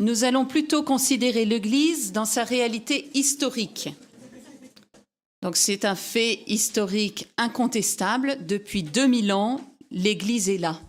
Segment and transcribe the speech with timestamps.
[0.00, 3.90] Nous allons plutôt considérer l'Église dans sa réalité historique.
[5.42, 8.38] Donc c'est un fait historique incontestable.
[8.46, 10.80] Depuis 2000 ans, l'Église est là.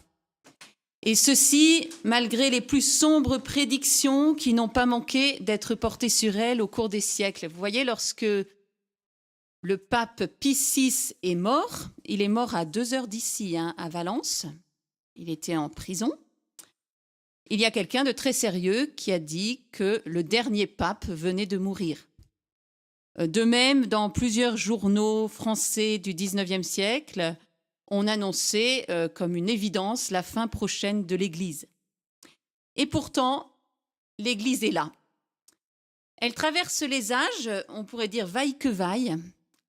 [1.04, 6.62] Et ceci, malgré les plus sombres prédictions qui n'ont pas manqué d'être portées sur elle
[6.62, 7.48] au cours des siècles.
[7.48, 8.26] Vous voyez, lorsque
[9.62, 13.88] le pape Pie VI est mort, il est mort à deux heures d'ici, hein, à
[13.88, 14.48] Valence.
[15.16, 16.12] Il était en prison.
[17.48, 21.46] Il y a quelqu'un de très sérieux qui a dit que le dernier pape venait
[21.46, 22.08] de mourir.
[23.20, 27.36] Euh, de même, dans plusieurs journaux français du XIXe siècle,
[27.88, 31.68] on annonçait euh, comme une évidence la fin prochaine de l'Église.
[32.76, 33.52] Et pourtant,
[34.18, 34.92] l'Église est là.
[36.18, 39.16] Elle traverse les âges, on pourrait dire vaille que vaille,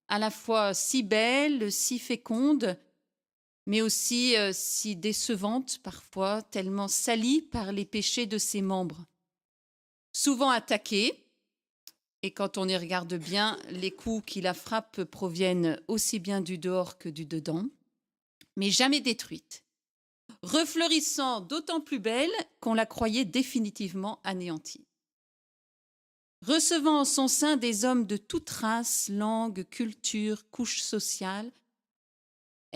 [0.08, 2.78] à la fois si belle, si féconde,
[3.66, 9.04] mais aussi euh, si décevante parfois, tellement salie par les péchés de ses membres.
[10.12, 11.26] Souvent attaquée,
[12.22, 16.58] et quand on y regarde bien, les coups qui la frappent proviennent aussi bien du
[16.58, 17.66] dehors que du dedans
[18.56, 19.64] mais jamais détruite,
[20.42, 24.86] refleurissant d'autant plus belle qu'on la croyait définitivement anéantie.
[26.42, 31.50] Recevant en son sein des hommes de toute race, langue, culture, couche sociale,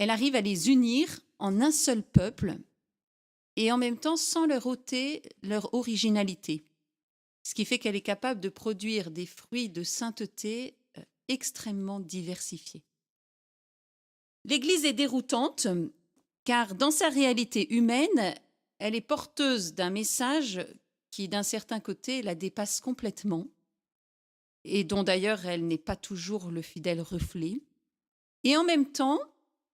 [0.00, 2.56] elle arrive à les unir en un seul peuple
[3.56, 6.64] et en même temps sans leur ôter leur originalité,
[7.42, 12.82] ce qui fait qu'elle est capable de produire des fruits de sainteté euh, extrêmement diversifiés.
[14.46, 15.66] L'Église est déroutante
[16.44, 18.34] car dans sa réalité humaine,
[18.78, 20.66] elle est porteuse d'un message
[21.10, 23.48] qui, d'un certain côté, la dépasse complètement
[24.64, 27.60] et dont d'ailleurs elle n'est pas toujours le fidèle reflet.
[28.44, 29.20] Et en même temps,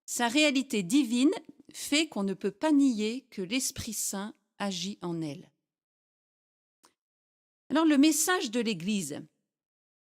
[0.06, 1.32] sa réalité divine
[1.72, 5.50] fait qu'on ne peut pas nier que l'Esprit Saint agit en elle.
[7.68, 9.20] Alors le message de l'Église,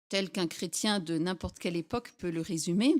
[0.08, 2.96] tel qu'un chrétien de n'importe quelle époque peut le résumer,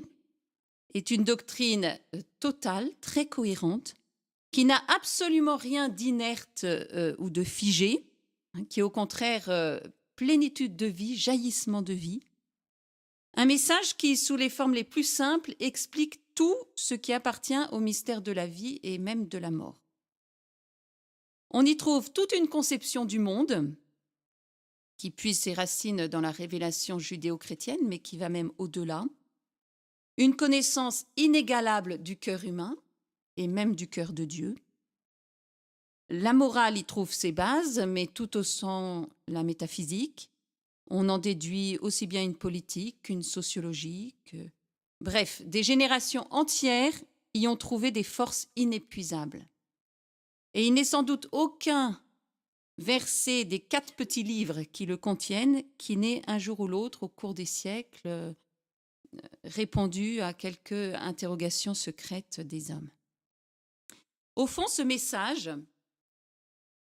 [0.94, 3.94] est une doctrine euh, totale, très cohérente,
[4.50, 8.04] qui n'a absolument rien d'inerte euh, ou de figé,
[8.54, 9.78] hein, qui est au contraire euh,
[10.16, 12.20] plénitude de vie, jaillissement de vie.
[13.36, 17.80] Un message qui, sous les formes les plus simples, explique tout ce qui appartient au
[17.80, 19.78] mystère de la vie et même de la mort.
[21.50, 23.74] On y trouve toute une conception du monde
[24.96, 29.04] qui puise ses racines dans la révélation judéo-chrétienne, mais qui va même au-delà
[30.16, 32.74] une connaissance inégalable du cœur humain
[33.36, 34.56] et même du cœur de Dieu.
[36.08, 40.30] La morale y trouve ses bases, mais tout au sens la métaphysique.
[40.88, 44.14] On en déduit aussi bien une politique qu'une sociologie.
[44.24, 44.38] Que...
[45.00, 46.94] Bref, des générations entières
[47.34, 49.46] y ont trouvé des forces inépuisables.
[50.54, 52.00] Et il n'est sans doute aucun
[52.78, 57.08] verset des quatre petits livres qui le contiennent qui n'ait un jour ou l'autre, au
[57.08, 58.34] cours des siècles,
[59.44, 62.90] répondu à quelques interrogations secrètes des hommes.
[64.36, 65.50] Au fond, ce message,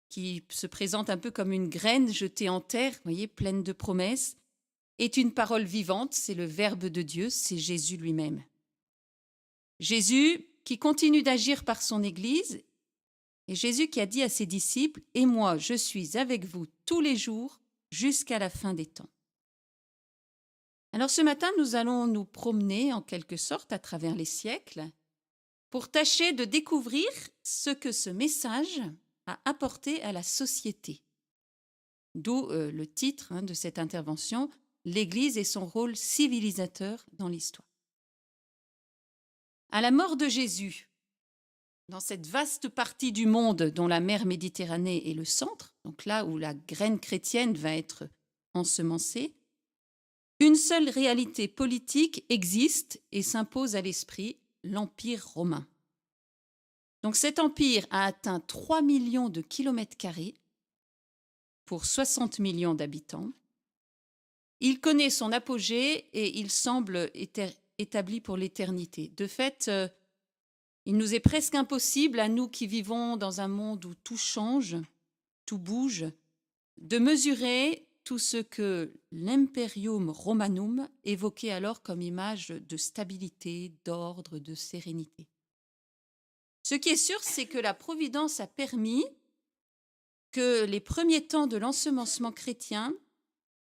[0.09, 4.38] qui se présente un peu comme une graine jetée en terre, voyez, pleine de promesses,
[4.99, 8.43] est une parole vivante, c'est le Verbe de Dieu, c'est Jésus lui-même.
[9.79, 12.61] Jésus qui continue d'agir par son Église,
[13.47, 16.99] et Jésus qui a dit à ses disciples, Et moi, je suis avec vous tous
[16.99, 17.59] les jours
[17.91, 19.09] jusqu'à la fin des temps.
[20.93, 24.89] Alors ce matin, nous allons nous promener en quelque sorte à travers les siècles
[25.69, 27.07] pour tâcher de découvrir
[27.43, 28.81] ce que ce message
[29.25, 31.01] a apporté à la société.
[32.15, 34.49] D'où euh, le titre hein, de cette intervention,
[34.87, 37.67] L'Église et son rôle civilisateur dans l'histoire.
[39.69, 40.89] À la mort de Jésus,
[41.89, 46.23] dans cette vaste partie du monde dont la mer Méditerranée est le centre, donc là
[46.23, 48.07] où la graine chrétienne va être
[48.53, 49.35] ensemencée,
[50.39, 55.67] une seule réalité politique existe et s'impose à l'esprit, l'Empire romain.
[57.03, 60.35] Donc cet empire a atteint 3 millions de kilomètres carrés
[61.65, 63.33] pour 60 millions d'habitants.
[64.59, 67.12] Il connaît son apogée et il semble
[67.77, 69.09] établi pour l'éternité.
[69.15, 69.88] De fait, euh,
[70.86, 74.77] il nous est presque impossible, à nous qui vivons dans un monde où tout change,
[75.45, 76.06] tout bouge,
[76.77, 84.56] de mesurer tout ce que l'imperium romanum évoquait alors comme image de stabilité, d'ordre, de
[84.56, 85.27] sérénité.
[86.63, 89.06] Ce qui est sûr, c'est que la Providence a permis
[90.31, 92.94] que les premiers temps de l'ensemencement chrétien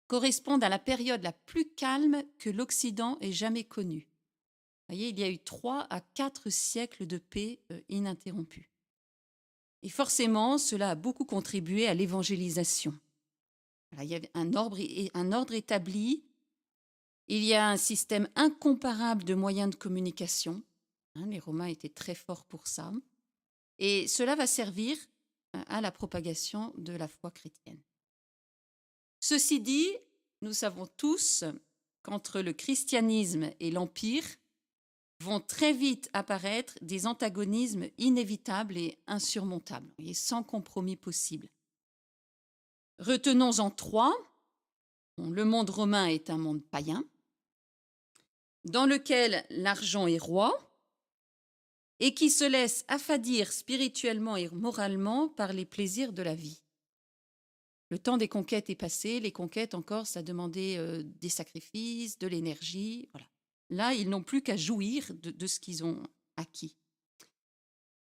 [0.08, 4.08] correspondent à la période la plus calme que l'Occident ait jamais connue.
[4.88, 8.70] Voyez, il y a eu trois à quatre siècles de paix euh, ininterrompue.
[9.82, 12.98] Et forcément, cela a beaucoup contribué à l'évangélisation.
[14.00, 14.14] il y
[14.56, 14.78] ordre,
[15.14, 16.24] un ordre établi,
[17.28, 20.62] il y a un système incomparable de moyens de communication.
[21.14, 22.90] Hein, les Romains étaient très forts pour ça.
[23.78, 24.96] Et cela va servir
[25.54, 27.80] euh, à la propagation de la foi chrétienne.
[29.30, 29.90] Ceci dit,
[30.40, 31.44] nous savons tous
[32.02, 34.24] qu'entre le christianisme et l'Empire
[35.20, 41.50] vont très vite apparaître des antagonismes inévitables et insurmontables, et sans compromis possible.
[43.00, 44.16] Retenons-en trois.
[45.18, 47.04] Le monde romain est un monde païen,
[48.64, 50.58] dans lequel l'argent est roi,
[52.00, 56.62] et qui se laisse affadir spirituellement et moralement par les plaisirs de la vie.
[57.90, 62.26] Le temps des conquêtes est passé, les conquêtes encore, ça demandait euh, des sacrifices, de
[62.26, 63.08] l'énergie.
[63.12, 63.26] Voilà.
[63.70, 66.02] Là, ils n'ont plus qu'à jouir de, ce qu'ils ont
[66.36, 66.76] acquis.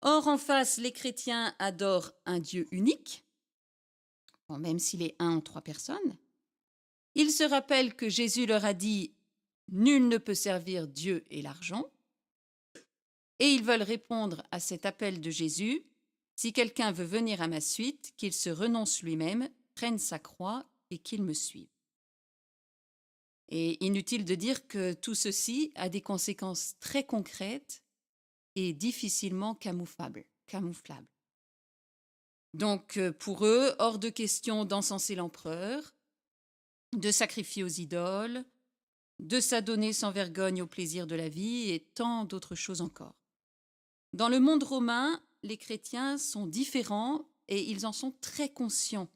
[0.01, 3.25] Or, en face, les chrétiens adorent un Dieu unique,
[4.49, 6.17] même s'il est un en trois personnes.
[7.15, 9.13] Ils se rappellent que Jésus leur a dit
[9.71, 11.91] Nul ne peut servir Dieu et l'argent.
[13.39, 15.83] Et ils veulent répondre à cet appel de Jésus
[16.35, 19.49] Si quelqu'un veut venir à ma suite, qu'il se renonce lui-même,
[19.79, 21.69] prenne sa croix et qu'il me suive.
[23.47, 27.81] Et inutile de dire que tout ceci a des conséquences très concrètes
[28.55, 30.25] et difficilement camouflables.
[30.47, 31.07] camouflables.
[32.53, 35.95] Donc euh, pour eux, hors de question d'encenser l'empereur,
[36.91, 38.43] de sacrifier aux idoles,
[39.19, 43.15] de s'adonner sans vergogne au plaisir de la vie et tant d'autres choses encore.
[44.11, 49.09] Dans le monde romain, les chrétiens sont différents et ils en sont très conscients.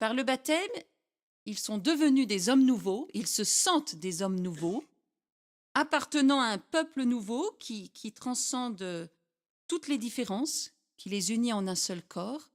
[0.00, 0.70] Par le baptême,
[1.44, 4.82] ils sont devenus des hommes nouveaux, ils se sentent des hommes nouveaux,
[5.74, 9.10] appartenant à un peuple nouveau qui, qui transcende
[9.68, 12.50] toutes les différences, qui les unit en un seul corps.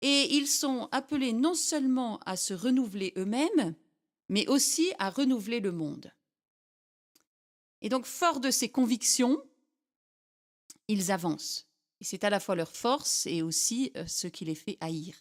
[0.00, 3.74] Et ils sont appelés non seulement à se renouveler eux-mêmes,
[4.28, 6.12] mais aussi à renouveler le monde.
[7.82, 9.42] Et donc, fort de ces convictions,
[10.86, 11.66] ils avancent.
[12.00, 15.16] Et c'est à la fois leur force et aussi euh, ce qui les fait haïr.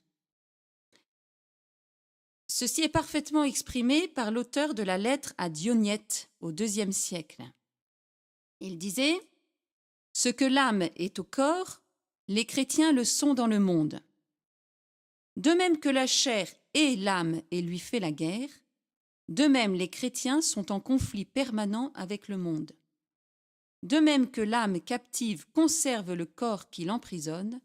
[2.47, 7.43] Ceci est parfaitement exprimé par l'auteur de la lettre à Dionyette au IIe siècle.
[8.61, 9.19] Il disait
[10.13, 11.81] Ce que l'âme est au corps,
[12.29, 13.99] les chrétiens le sont dans le monde.
[15.35, 18.49] De même que la chair est l'âme et lui fait la guerre,
[19.27, 22.71] de même les chrétiens sont en conflit permanent avec le monde.
[23.83, 27.59] De même que l'âme captive conserve le corps qui l'emprisonne,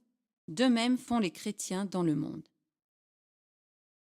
[0.49, 2.47] de même font les chrétiens dans le monde.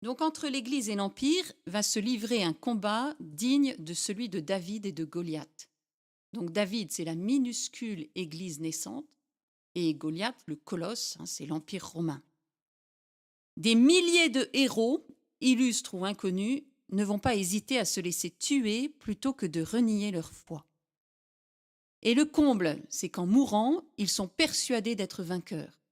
[0.03, 4.87] Donc entre l'Église et l'Empire va se livrer un combat digne de celui de David
[4.87, 5.69] et de Goliath.
[6.33, 9.07] Donc David, c'est la minuscule Église naissante,
[9.75, 12.23] et Goliath, le colosse, hein, c'est l'Empire romain.
[13.57, 15.07] Des milliers de héros,
[15.41, 20.11] illustres ou inconnus, ne vont pas hésiter à se laisser tuer plutôt que de renier
[20.11, 20.65] leur foi.
[22.03, 25.83] Et le comble, c'est qu'en mourant, ils sont persuadés d'être vainqueurs.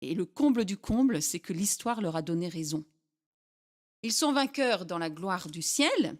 [0.00, 2.84] Et le comble du comble, c'est que l'histoire leur a donné raison.
[4.04, 6.18] Ils sont vainqueurs dans la gloire du ciel,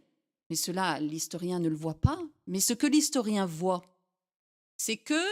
[0.48, 2.18] mais cela, l'historien ne le voit pas.
[2.46, 3.82] Mais ce que l'historien voit,
[4.78, 5.22] c'est que,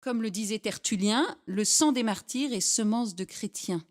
[0.00, 3.84] comme le disait Tertullien, le sang des martyrs est semence de chrétiens.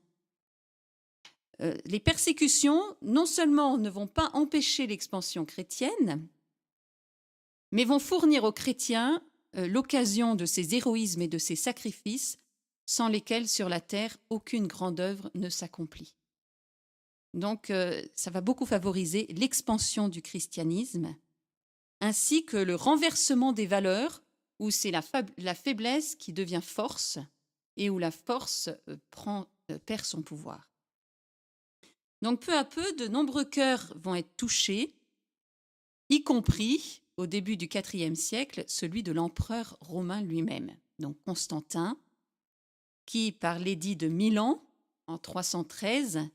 [1.62, 6.28] Euh, les persécutions, non seulement ne vont pas empêcher l'expansion chrétienne,
[7.72, 9.22] mais vont fournir aux chrétiens
[9.58, 12.40] euh, l'occasion de ces héroïsmes et de ces sacrifices
[12.88, 16.16] sans lesquels sur la terre aucune grande œuvre ne s'accomplit.
[17.34, 21.16] Donc, euh, ça va beaucoup favoriser l'expansion du christianisme,
[22.02, 24.24] ainsi que le renversement des valeurs,
[24.60, 27.18] où c'est la, faiblesse qui devient force
[27.78, 28.98] et où la force euh,
[29.72, 30.70] euh, perd son pouvoir.
[32.22, 34.94] Donc, peu à peu, de nombreux cœurs vont être touchés,
[36.10, 41.98] y compris, au début du IVe siècle, celui de l'empereur romain lui-même, donc Constantin,
[43.06, 44.62] qui, par l'édit de Milan,
[45.08, 46.30] en 313,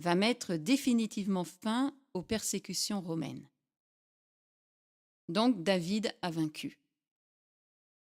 [0.00, 3.46] va mettre définitivement fin aux persécutions romaines.
[5.28, 6.78] Donc David a vaincu.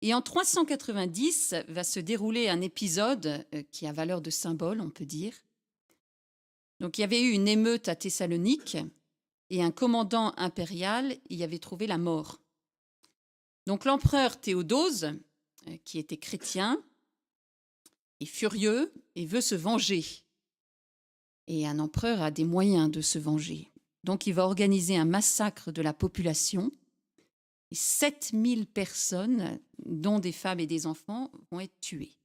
[0.01, 4.89] Et en 390 va se dérouler un épisode euh, qui a valeur de symbole, on
[4.89, 5.33] peut dire.
[6.79, 8.77] Donc il y avait eu une émeute à Thessalonique
[9.49, 12.39] et un commandant impérial y avait trouvé la mort.
[13.67, 15.05] Donc l'empereur Théodose,
[15.67, 16.81] euh, qui était chrétien,
[18.21, 20.05] est furieux et veut se venger.
[21.49, 23.69] Et un empereur a des moyens de se venger.
[24.05, 26.71] Donc il va organiser un massacre de la population.
[27.71, 32.17] 7000 personnes, dont des femmes et des enfants, vont être tuées.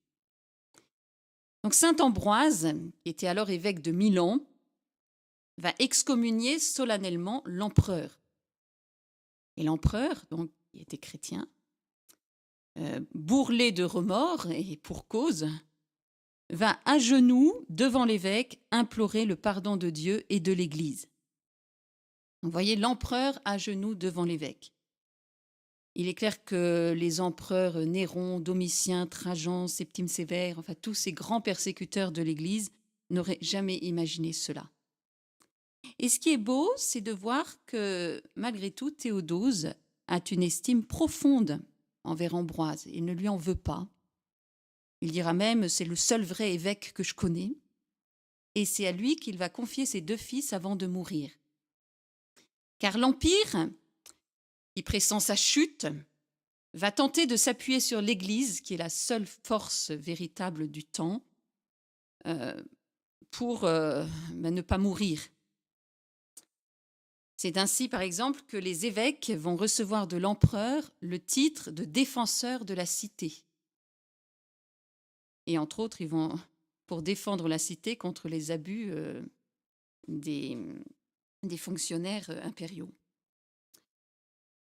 [1.65, 4.41] Donc Saint Ambroise, qui était alors évêque de Milan,
[5.59, 8.21] va excommunier solennellement l'empereur.
[9.57, 11.49] Et l'empereur, donc, qui était chrétien,
[12.79, 15.49] euh, bourrelé de remords et pour cause,
[16.55, 21.09] va à genoux devant l'évêque implorer le pardon de Dieu et de l'Église.
[22.43, 24.73] Vous voyez l'empereur à genoux devant l'évêque.
[25.95, 31.41] Il est clair que les empereurs Néron, Domitien, Trajan, Septime Sévère, enfin tous ces grands
[31.41, 32.73] persécuteurs de l'Église
[33.11, 34.69] n'auraient jamais imaginé cela.
[35.99, 39.75] Et ce qui est beau, c'est de voir que malgré tout, Théodose
[40.09, 41.61] a une estime profonde
[42.03, 42.85] envers Ambroise.
[42.87, 43.87] Il ne lui en veut pas.
[45.05, 47.53] Il dira même, c'est le seul vrai évêque que je connais.
[48.55, 51.31] Et c'est à lui qu'il va confier ses deux fils avant de mourir.
[52.79, 53.69] Car l'Empire,
[54.75, 55.87] qui pressent sa chute,
[56.73, 61.23] va tenter de s'appuyer sur l'Église, qui est la seule force véritable du temps,
[62.27, 62.59] euh,
[63.31, 65.21] pour euh, ben, ne pas mourir.
[67.37, 72.65] C'est ainsi, par exemple, que les évêques vont recevoir de l'empereur le titre de défenseur
[72.65, 73.45] de la cité.
[75.47, 76.39] Et entre autres, ils vont,
[76.87, 79.23] pour défendre la cité contre les abus euh,
[80.09, 80.57] des,
[81.57, 82.93] fonctionnaires impériaux.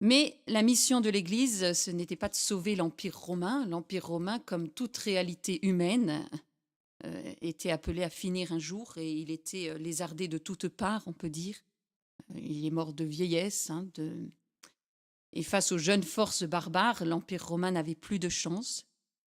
[0.01, 3.65] Mais la mission de l'Église, ce n'était pas de sauver l'Empire romain.
[3.65, 6.25] L'Empire romain, comme toute réalité humaine,
[7.05, 11.03] euh, était appelé à finir un jour et il était euh, lézardé de toutes parts,
[11.05, 11.55] on peut dire.
[12.31, 13.69] Euh, il est mort de vieillesse.
[13.69, 13.87] Hein,
[15.31, 18.85] et face aux jeunes forces barbares, l'Empire romain n'avait plus de chance.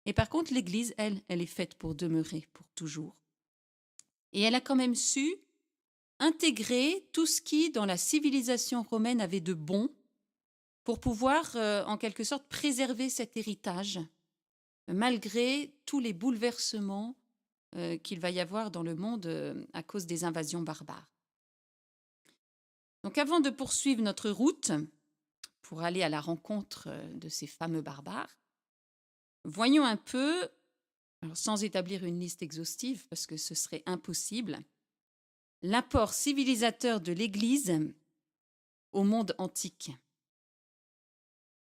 [0.07, 3.17] Et par contre, l'Église, elle, elle est faite pour demeurer pour toujours.
[4.33, 5.37] Et elle a quand même su
[6.19, 9.91] intégrer tout ce qui, dans la civilisation romaine, avait de bon
[10.85, 13.99] pour pouvoir, euh, en quelque sorte, préserver cet héritage,
[14.87, 17.17] malgré tous les bouleversements
[17.75, 21.11] euh, qu'il va y avoir dans le monde euh, à cause des invasions barbares.
[23.03, 24.71] Donc avant de poursuivre notre route
[25.63, 28.37] pour aller à la rencontre de ces fameux barbares,
[29.47, 30.49] voyons un peu,
[31.35, 34.59] sans établir une liste exhaustive parce que ce serait impossible,
[35.63, 37.81] l'apport civilisateur de l'Église
[38.93, 39.93] au monde antique.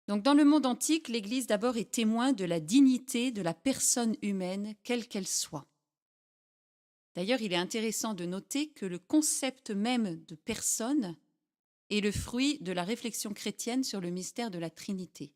[0.09, 4.17] Donc dans le monde antique, l'Église d'abord est témoin de la dignité de la personne
[4.23, 5.67] humaine, quelle qu'elle soit.
[7.15, 11.17] D'ailleurs, il est intéressant de noter que le concept même de personne
[11.91, 15.33] est le fruit de la réflexion chrétienne sur le mystère de la Trinité.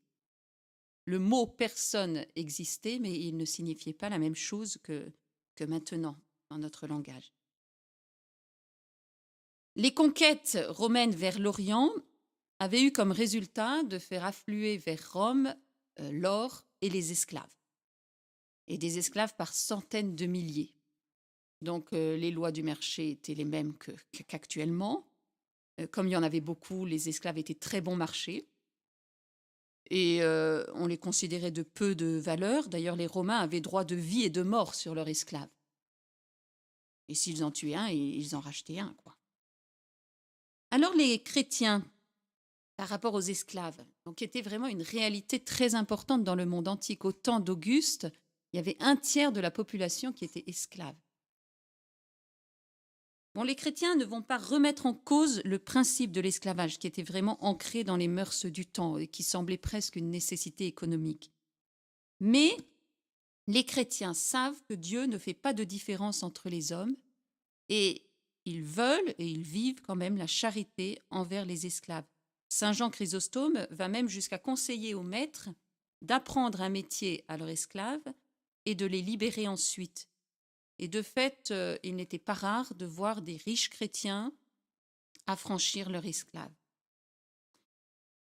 [1.06, 5.12] Le mot personne existait, mais il ne signifiait pas la même chose que,
[5.66, 6.16] maintenant
[6.50, 7.32] dans notre langage.
[9.76, 11.90] Les conquêtes romaines vers l'Orient
[12.58, 15.54] avait eu comme résultat de faire affluer vers Rome
[16.00, 17.56] euh, l'or et les esclaves.
[18.68, 20.74] Et des esclaves par centaines de milliers.
[21.60, 23.74] Donc euh, les lois du marché étaient les mêmes
[24.28, 25.06] qu'actuellement.
[25.80, 28.46] Euh, comme il y en avait beaucoup, les esclaves étaient très bon marché.
[29.90, 32.68] Et on les considérait de peu de valeur.
[32.68, 35.48] D'ailleurs, les Romains avaient droit de vie et de mort sur leurs esclaves.
[37.08, 38.94] Et s'ils en tuaient un, ils en rachetaient un.
[38.94, 39.16] Quoi.
[40.70, 41.84] Alors les chrétiens
[42.76, 47.04] par rapport aux esclaves, donc était vraiment une réalité très importante dans le monde antique.
[47.04, 48.08] Au temps d'Auguste,
[48.52, 50.96] il y avait un tiers de la population qui était esclave.
[53.42, 57.42] Les chrétiens ne vont pas remettre en cause le principe de l'esclavage qui était vraiment
[57.44, 61.30] ancré dans les mœurs du temps et qui semblait presque une nécessité économique.
[62.20, 62.56] Mais
[63.46, 66.96] les chrétiens savent que Dieu ne fait pas de différence entre les hommes
[67.68, 68.06] et
[68.46, 72.06] ils veulent et ils vivent quand même la charité envers les esclaves.
[72.48, 75.50] Saint Jean Chrysostome va même jusqu'à conseiller aux maîtres
[76.02, 78.12] d'apprendre un métier à leurs esclaves
[78.64, 80.08] et de les libérer ensuite.
[80.78, 84.32] Et de fait, euh, il n'était pas rare de voir des riches chrétiens
[85.26, 86.54] affranchir leurs esclaves.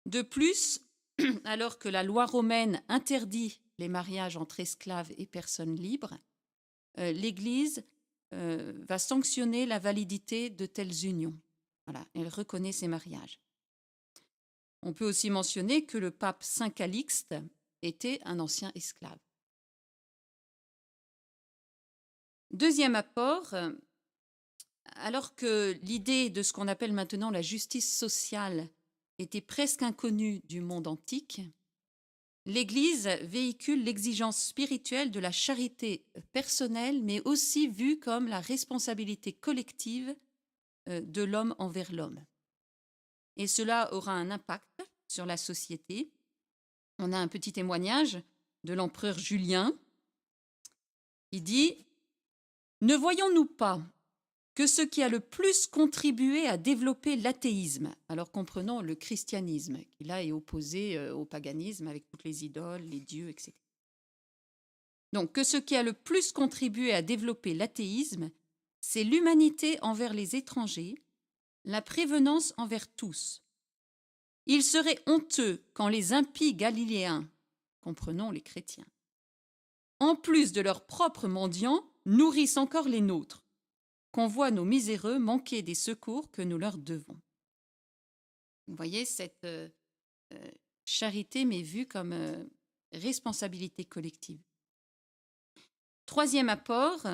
[0.05, 0.81] De plus,
[1.43, 6.17] alors que la loi romaine interdit les mariages entre esclaves et personnes libres,
[6.97, 7.83] euh, l'Église
[8.33, 11.37] euh, va sanctionner la validité de telles unions.
[12.13, 13.39] Elle reconnaît ces mariages.
[14.83, 17.35] On peut aussi mentionner que le pape Saint Calixte
[17.81, 19.17] était un ancien esclave.
[22.51, 23.53] Deuxième apport,
[24.95, 28.67] alors que l'idée de ce qu'on appelle maintenant la justice sociale
[29.19, 31.41] était presque inconnue du monde antique,
[32.45, 40.15] l'Église véhicule l'exigence spirituelle de la charité personnelle, mais aussi vue comme la responsabilité collective
[40.87, 42.23] euh, de l'homme envers l'homme
[43.39, 46.11] et cela aura un impact sur la société.
[46.99, 48.21] On a un petit témoignage
[48.65, 49.73] de l'empereur Julien.
[51.31, 51.85] Il dit
[52.81, 53.81] Ne voyons-nous pas
[54.55, 60.03] que ce qui a le plus contribué à développer l'athéisme, alors comprenons le christianisme, qui
[60.03, 63.53] là est opposé euh, au paganisme avec toutes les idoles, les dieux, etc.
[65.13, 68.31] Donc que ce qui a le plus contribué à développer l'athéisme,
[68.81, 70.95] c'est l'humanité envers les étrangers,
[71.65, 73.43] la prévenance envers tous.
[74.45, 77.27] Il serait honteux quand les impies galiléens,
[77.81, 78.87] comprenons les chrétiens,
[79.99, 83.43] en plus de leurs propres mendiants, nourrissent encore les nôtres,
[84.11, 87.19] qu'on voit nos miséreux manquer des secours que nous leur devons.
[88.67, 89.67] Vous voyez, cette euh,
[90.33, 90.51] euh,
[90.85, 92.45] charité m'est vue comme euh,
[92.91, 94.41] responsabilité collective.
[96.05, 97.05] Troisième apport,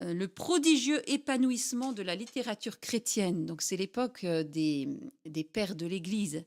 [0.00, 3.46] le prodigieux épanouissement de la littérature chrétienne.
[3.46, 4.88] Donc c'est l'époque des,
[5.24, 6.44] des pères de l'Église.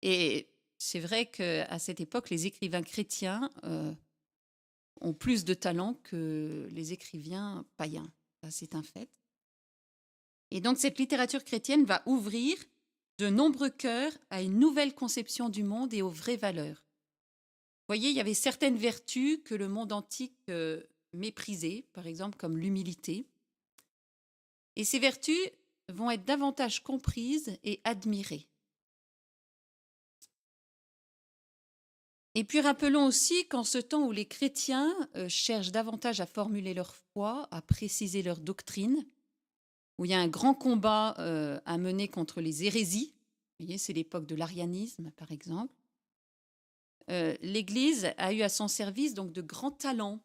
[0.00, 3.50] Et c'est vrai qu'à cette époque, les écrivains chrétiens
[5.02, 8.10] ont plus de talent que les écrivains païens.
[8.50, 9.08] C'est un fait.
[10.50, 12.56] Et donc cette littérature chrétienne va ouvrir
[13.18, 16.84] de nombreux cœurs à une nouvelle conception du monde et aux vraies valeurs.
[17.82, 20.82] Vous voyez, il y avait certaines vertus que le monde antique euh,
[21.12, 23.26] méprisait, par exemple comme l'humilité.
[24.76, 25.50] Et ces vertus
[25.88, 28.46] vont être davantage comprises et admirées.
[32.34, 36.72] Et puis rappelons aussi qu'en ce temps où les chrétiens euh, cherchent davantage à formuler
[36.72, 39.04] leur foi, à préciser leur doctrine,
[39.98, 43.12] où il y a un grand combat euh, à mener contre les hérésies,
[43.58, 45.74] vous voyez, c'est l'époque de l'arianisme par exemple,
[47.10, 50.20] euh, l'Église a eu à son service donc de grands talents,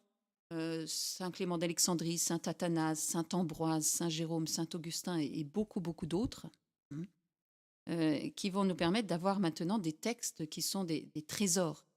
[0.86, 6.46] Saint Clément d'Alexandrie, Saint Athanase, Saint Ambroise, Saint Jérôme, Saint Augustin et, beaucoup beaucoup d'autres.
[6.90, 11.87] Hein, qui vont nous permettre d'avoir maintenant des textes qui sont des trésors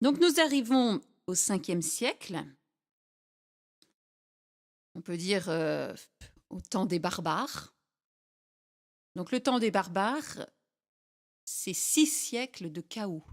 [0.00, 2.44] donc nous arrivons au 5e siècle,
[4.94, 5.94] on peut dire euh,
[6.50, 7.74] au temps des barbares.
[9.14, 10.46] Donc le temps des barbares,
[11.44, 13.24] c'est six siècles de chaos.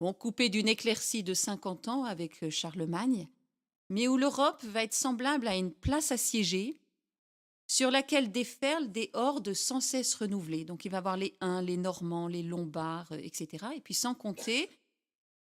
[0.00, 3.28] Bon, coupé d'une éclaircie de 50 ans avec euh, Charlemagne,
[3.88, 6.81] mais où l'Europe va être semblable à une place assiégée
[7.72, 10.66] sur laquelle déferlent des hordes sans cesse renouvelées.
[10.66, 13.64] Donc il va y avoir les Huns, les Normands, les Lombards, euh, etc.
[13.74, 14.68] Et puis sans compter,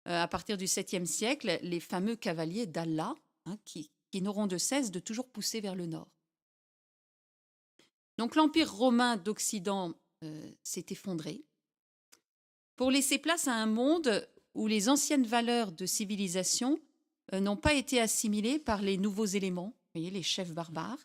[0.07, 3.15] euh, à partir du 7e siècle, les fameux cavaliers d'Allah,
[3.47, 6.11] hein, qui, n'auront de cesse de toujours pousser vers le nord.
[8.19, 11.43] Donc l'Empire romain d'Occident euh, s'est effondré
[12.77, 16.79] pour laisser place à un monde où les anciennes valeurs de civilisation
[17.33, 20.99] n'ont pas été assimilées par les nouveaux éléments, les chefs barbares,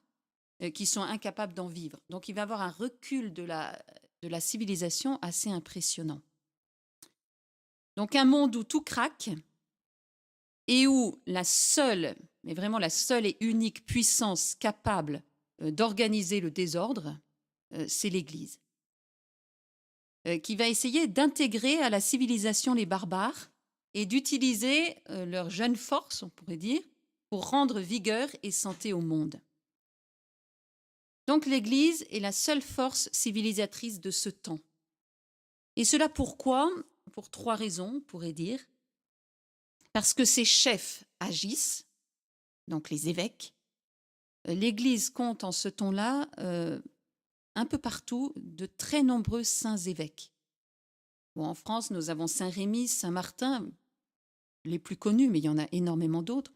[0.74, 2.00] qui sont incapables d'en vivre.
[2.10, 3.78] Donc il va y avoir un recul de la,
[4.22, 6.22] de la civilisation assez impressionnant.
[7.96, 9.30] Donc un monde où tout craque
[10.68, 15.22] et où la seule, mais vraiment la seule et unique puissance capable
[15.62, 17.18] euh, d'organiser le désordre,
[17.74, 18.60] euh, c'est l'Église,
[20.42, 23.52] qui va essayer d'intégrer à la civilisation les barbares
[23.94, 26.82] et d'utiliser leur jeune force, on pourrait dire,
[27.30, 29.40] pour rendre vigueur et santé au monde.
[31.28, 34.60] Donc l'Église est la seule force civilisatrice de ce temps.
[35.76, 36.70] Et cela pourquoi?
[37.12, 38.60] Pour trois raisons, on pourrait dire.
[39.94, 41.86] Parce que ses chefs agissent,
[42.68, 43.54] donc les évêques.
[44.46, 46.80] L'Église compte en ce temps-là euh,
[47.56, 50.32] un peu partout de très nombreux saints évêques.
[51.36, 53.70] En France, nous avons Saint Rémy, Saint Martin,
[54.64, 56.54] les plus connus, mais il y en a énormément d'autres.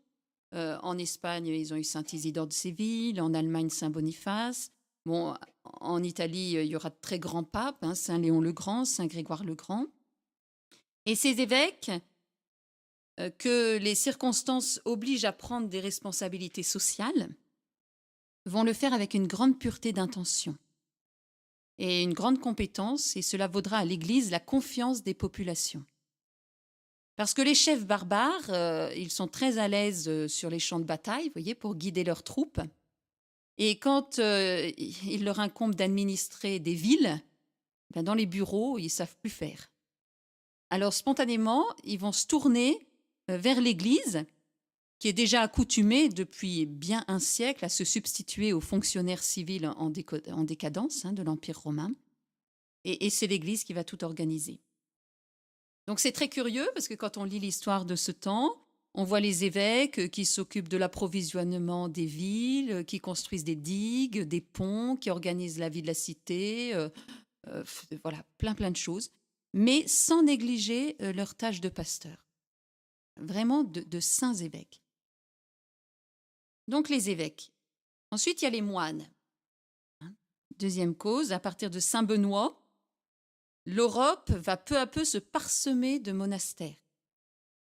[0.53, 4.71] Euh, en Espagne, ils ont eu Saint Isidore de Séville, en Allemagne, Saint Boniface.
[5.05, 8.85] Bon, en Italie, il y aura de très grands papes, hein, Saint Léon le Grand,
[8.85, 9.85] Saint Grégoire le Grand.
[11.05, 11.91] Et ces évêques,
[13.19, 17.29] euh, que les circonstances obligent à prendre des responsabilités sociales,
[18.45, 20.57] vont le faire avec une grande pureté d'intention
[21.79, 25.85] et une grande compétence, et cela vaudra à l'Église la confiance des populations.
[27.19, 30.79] Parce que les chefs barbares, euh, ils sont très à l'aise euh, sur les champs
[30.79, 32.61] de bataille, vous voyez, pour guider leurs troupes.
[33.57, 37.21] Et quand euh, il leur incombe d'administrer des villes,
[37.93, 39.69] ben dans les bureaux, ils savent plus faire.
[40.69, 42.87] Alors spontanément, ils vont se tourner
[43.27, 44.23] vers l'Église,
[44.97, 49.89] qui est déjà accoutumée depuis bien un siècle à se substituer aux fonctionnaires civils en,
[49.89, 51.91] décadence hein, de l'Empire romain.
[52.85, 54.61] et c'est l'Église qui va tout organiser.
[55.89, 58.55] Donc c'est très curieux parce que quand on lit l'histoire de ce temps,
[58.93, 64.39] on voit les évêques qui s'occupent de l'approvisionnement des villes, qui construisent des digues, des
[64.39, 66.89] ponts, qui organisent la vie de la cité, euh,
[67.47, 67.63] euh,
[68.03, 69.09] voilà, plein plein de choses,
[69.53, 72.23] mais sans négliger euh, leur tâche de pasteur.
[73.17, 74.83] vraiment de, de saints évêques.
[76.67, 77.51] Donc les évêques.
[78.11, 79.09] Ensuite, il y a les moines.
[80.01, 80.13] Hein?
[80.59, 82.58] Deuxième cause, à partir de Saint Benoît,
[83.69, 86.75] l'Europe va peu à peu se parsemer de monastères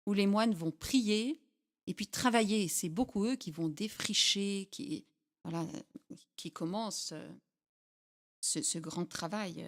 [0.07, 1.39] où les moines vont prier
[1.85, 2.67] et puis travailler.
[2.67, 5.05] C'est beaucoup eux qui vont défricher, qui,
[6.51, 7.29] commencent euh,
[8.41, 9.63] ce, ce grand travail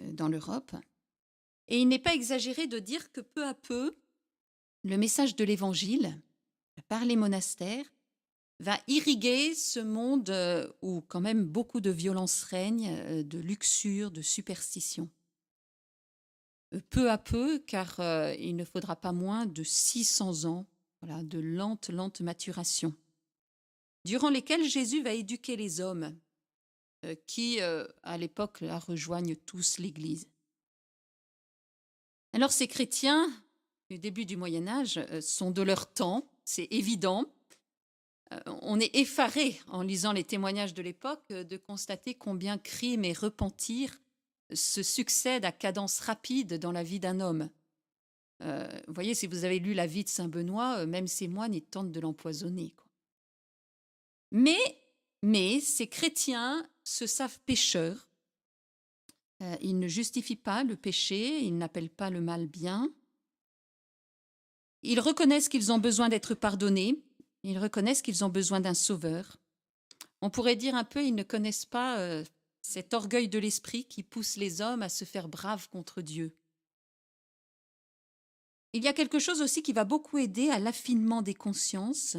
[0.00, 0.74] euh, dans l'Europe.
[1.66, 3.96] Et il n'est pas exagéré de dire que peu à peu,
[4.84, 6.20] le message de l'Évangile,
[6.88, 7.86] par les monastères,
[8.64, 14.22] va irriguer ce monde euh, où quand même beaucoup de violence règne, de luxure, de
[14.22, 15.08] superstition.
[16.90, 18.00] Peu à peu, car
[18.36, 20.66] il ne faudra pas moins de 600 ans
[21.00, 22.92] voilà, de lente, lente maturation,
[24.04, 26.18] durant lesquelles Jésus va éduquer les hommes
[27.28, 30.26] qui, à l'époque, rejoignent tous l'Église.
[32.32, 33.30] Alors ces chrétiens,
[33.88, 37.32] du début du Moyen Âge, sont de leur temps, c'est évident.
[38.62, 44.00] On est effaré en lisant les témoignages de l'époque de constater combien crime et repentir
[44.52, 47.48] se succèdent à cadence rapide dans la vie d'un homme.
[48.40, 51.92] vous voyez, si vous avez lu la vie de Saint Benoît, même ces moines, tentent
[51.92, 52.74] de l'empoisonner.
[54.34, 54.58] Mais,
[55.22, 58.08] mais ces chrétiens se savent pécheurs.
[59.42, 62.92] Euh, ils ne justifient pas le péché, ils n'appellent pas le mal bien.
[64.82, 67.00] Ils reconnaissent qu'ils ont besoin d'être pardonnés,
[67.50, 69.36] ils reconnaissent qu'ils ont besoin d'un sauveur.
[70.20, 72.24] On pourrait dire un peu, ils ne connaissent pas euh,
[72.62, 76.36] cet orgueil de l'esprit qui pousse les hommes à se faire braves contre Dieu.
[78.72, 82.16] Il y a quelque chose aussi qui va beaucoup aider à l'affinement des consciences,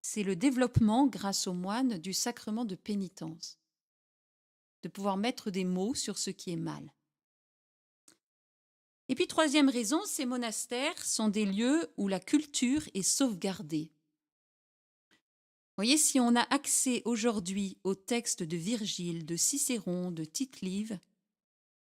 [0.00, 3.62] c'est le développement, grâce aux moines, du sacrement de pénitence
[4.82, 6.92] de pouvoir mettre des mots sur ce qui est mal.
[9.08, 13.90] Et puis troisième raison, ces monastères sont des lieux où la culture est sauvegardée.
[15.76, 20.98] Voyez, si on a accès aujourd'hui aux textes de Virgile, de Cicéron, de Tite-Live,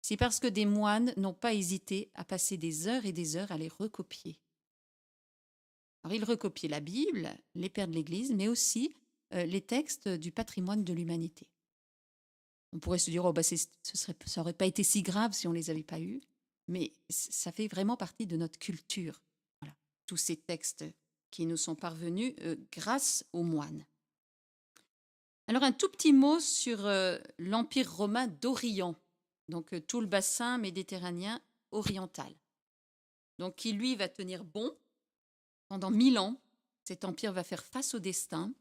[0.01, 3.53] c'est parce que des moines n'ont pas hésité à passer des heures et des heures
[3.53, 4.39] à les recopier.
[6.03, 8.95] Alors ils recopiaient la Bible, les pères de l'Église, mais aussi
[9.33, 11.49] euh, les textes du patrimoine de l'humanité.
[12.73, 15.47] On pourrait se dire, oh, bah, ce serait, ça n'aurait pas été si grave si
[15.47, 16.21] on ne les avait pas eus,
[16.69, 19.23] mais ça fait vraiment partie de notre culture.
[19.61, 19.75] Voilà.
[20.07, 20.85] Tous ces textes
[21.35, 23.85] qui nous sont parvenus euh, grâce aux moines.
[25.49, 28.95] Alors un tout petit mot sur euh, l'Empire romain d'Orient,
[29.49, 31.41] donc euh, tout le bassin méditerranéen
[31.73, 32.33] oriental.
[33.41, 34.77] Donc qui lui va tenir bon
[35.67, 36.41] pendant mille ans.
[36.85, 38.53] Cet empire va faire face au destin,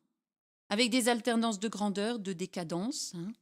[0.69, 3.13] avec des alternances de grandeur, de décadence.
[3.13, 3.33] Hein.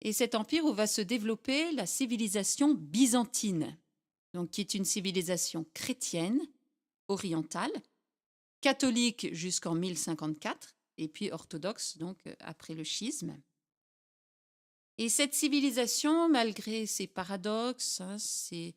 [0.00, 3.78] Et cet empire où va se développer la civilisation byzantine,
[4.34, 6.40] donc qui est une civilisation chrétienne,
[7.06, 7.70] orientale,
[8.62, 13.36] catholique jusqu'en 1054, et puis orthodoxe, donc après le schisme.
[14.96, 18.74] Et cette civilisation, malgré ses paradoxes, hein, ses,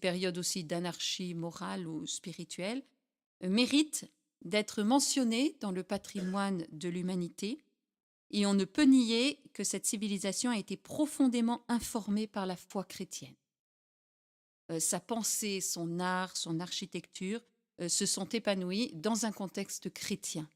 [0.00, 2.84] périodes aussi d'anarchie morale ou spirituelle,
[3.42, 4.06] mérite
[4.42, 7.64] d'être mentionnée dans le patrimoine de l'humanité
[8.30, 12.84] et on ne peut nier que cette civilisation a été profondément informée par la foi
[12.84, 13.36] chrétienne.
[14.70, 17.53] Euh, sa pensée, son art, son architecture euh,
[17.88, 20.48] se sont épanouis dans un contexte chrétien.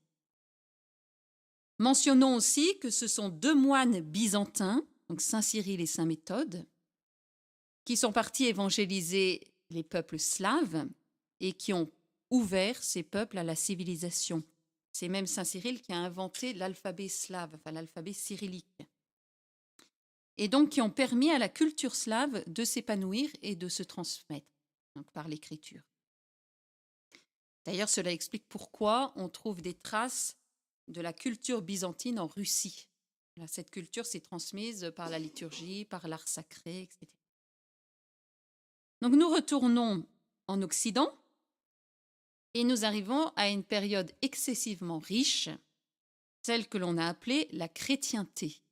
[1.78, 6.66] Mentionnons aussi que ce sont deux moines byzantins, donc Saint Cyril et Saint Méthode,
[7.84, 10.88] qui sont partis évangéliser les peuples slaves
[11.40, 11.90] et qui ont
[12.30, 14.42] ouvert ces peuples à la civilisation
[14.98, 18.82] c'est même Saint Cyril qui a inventé l'alphabet slave, enfin l'alphabet cyrillique.
[20.36, 24.48] Et donc qui ont permis à la culture slave de s'épanouir et de se transmettre
[24.96, 25.87] donc par l'écriture.
[27.68, 30.38] D'ailleurs, cela explique pourquoi on trouve des traces
[30.86, 32.88] de la culture byzantine en Russie.
[33.46, 37.06] Cette culture s'est transmise par la liturgie, par l'art sacré, etc.
[39.02, 40.06] Donc nous retournons
[40.46, 41.14] en Occident
[42.54, 45.50] et nous arrivons à une période excessivement riche,
[46.40, 48.62] celle que l'on a appelée la chrétienté.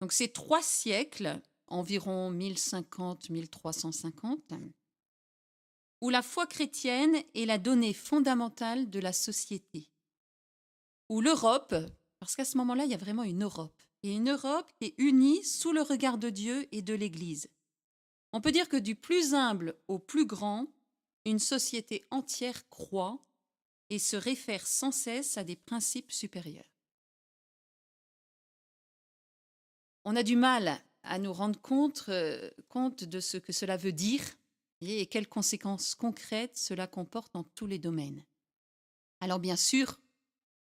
[0.00, 4.38] Donc ces trois siècles, environ 1050-1350,
[6.02, 9.88] où la foi chrétienne est la donnée fondamentale de la société,
[11.08, 11.76] où l'Europe,
[12.18, 15.44] parce qu'à ce moment-là, il y a vraiment une Europe, et une Europe est unie
[15.44, 17.48] sous le regard de Dieu et de l'Église.
[18.32, 20.66] On peut dire que du plus humble au plus grand,
[21.24, 23.24] une société entière croit
[23.88, 26.64] et se réfère sans cesse à des principes supérieurs.
[30.04, 33.92] On a du mal à nous rendre compte, euh, compte de ce que cela veut
[33.92, 34.24] dire,
[34.90, 38.24] et quelles conséquences concrètes cela comporte dans tous les domaines.
[39.20, 40.00] Alors bien sûr,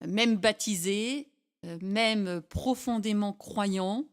[0.07, 1.31] même baptisés,
[1.65, 4.09] euh, même profondément croyants,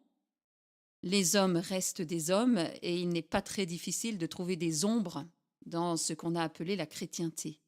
[1.01, 5.25] les hommes restent des hommes et il n'est pas très difficile de trouver des ombres
[5.65, 7.59] dans ce qu'on a appelé la chrétienté.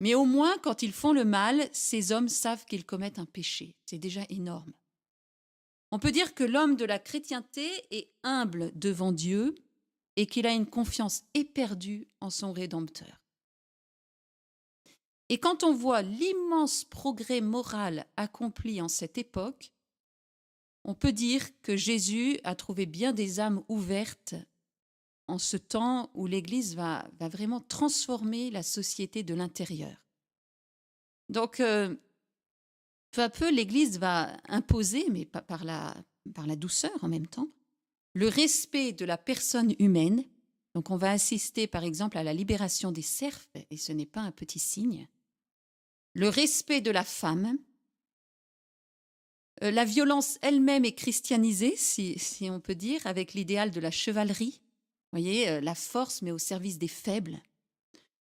[0.00, 3.76] Mais au moins, quand ils font le mal, ces hommes savent qu'ils commettent un péché.
[3.86, 4.72] C'est déjà énorme.
[5.92, 9.54] On peut dire que l'homme de la chrétienté est humble devant Dieu
[10.16, 13.22] et qu'il a une confiance éperdue en son Rédempteur.
[15.28, 19.72] Et quand on voit l'immense progrès moral accompli en cette époque,
[20.84, 24.34] on peut dire que Jésus a trouvé bien des âmes ouvertes
[25.28, 29.96] en ce temps où l'Église va, vraiment transformer la société de l'intérieur.
[31.28, 31.94] Donc, euh,
[33.12, 35.26] peu à peu, l'Église va imposer, mais
[35.64, 35.94] la,
[36.34, 37.48] par la douceur en même temps,
[38.14, 40.24] le respect de la personne humaine.
[40.74, 44.20] Donc, on va assister, par exemple, à la libération des serfs, et ce n'est pas
[44.20, 45.06] un petit signe.
[46.14, 47.58] Le respect de la femme,
[49.62, 54.60] euh, la violence elle-même est christianisée, si, on peut dire, avec l'idéal de la chevalerie.
[55.12, 57.40] Vous voyez, euh, la force, mais au service des faibles.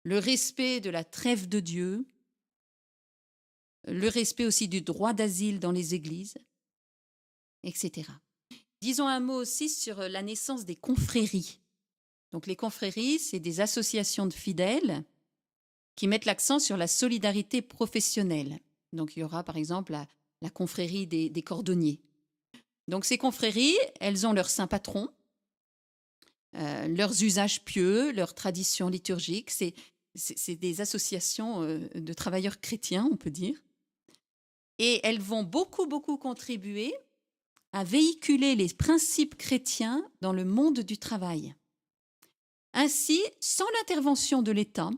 [0.04, 2.08] Le respect de la trêve de Dieu.
[3.88, 6.38] Le respect aussi du droit d'asile dans les églises,
[7.63, 8.12] etc.
[8.82, 11.60] Disons un mot aussi sur euh, la naissance des confréries.
[12.32, 15.04] Donc les confréries, c'est des associations de fidèles
[15.96, 18.60] qui mettent l'accent sur la solidarité professionnelle.
[18.94, 22.02] Donc il y aura par exemple la, confrérie des, cordonniers.
[22.88, 25.10] Donc ces confréries, elles ont leur saint patron,
[26.56, 29.52] euh, leurs usages pieux, leurs traditions liturgiques.
[29.52, 29.76] C'est,
[30.56, 33.62] des associations euh, de travailleurs chrétiens, on peut dire.
[34.78, 36.94] Et elles vont beaucoup, beaucoup contribuer
[37.74, 41.56] à véhiculer les principes chrétiens dans le monde du travail.
[42.74, 44.92] Ainsi, sans l'intervention de l'État,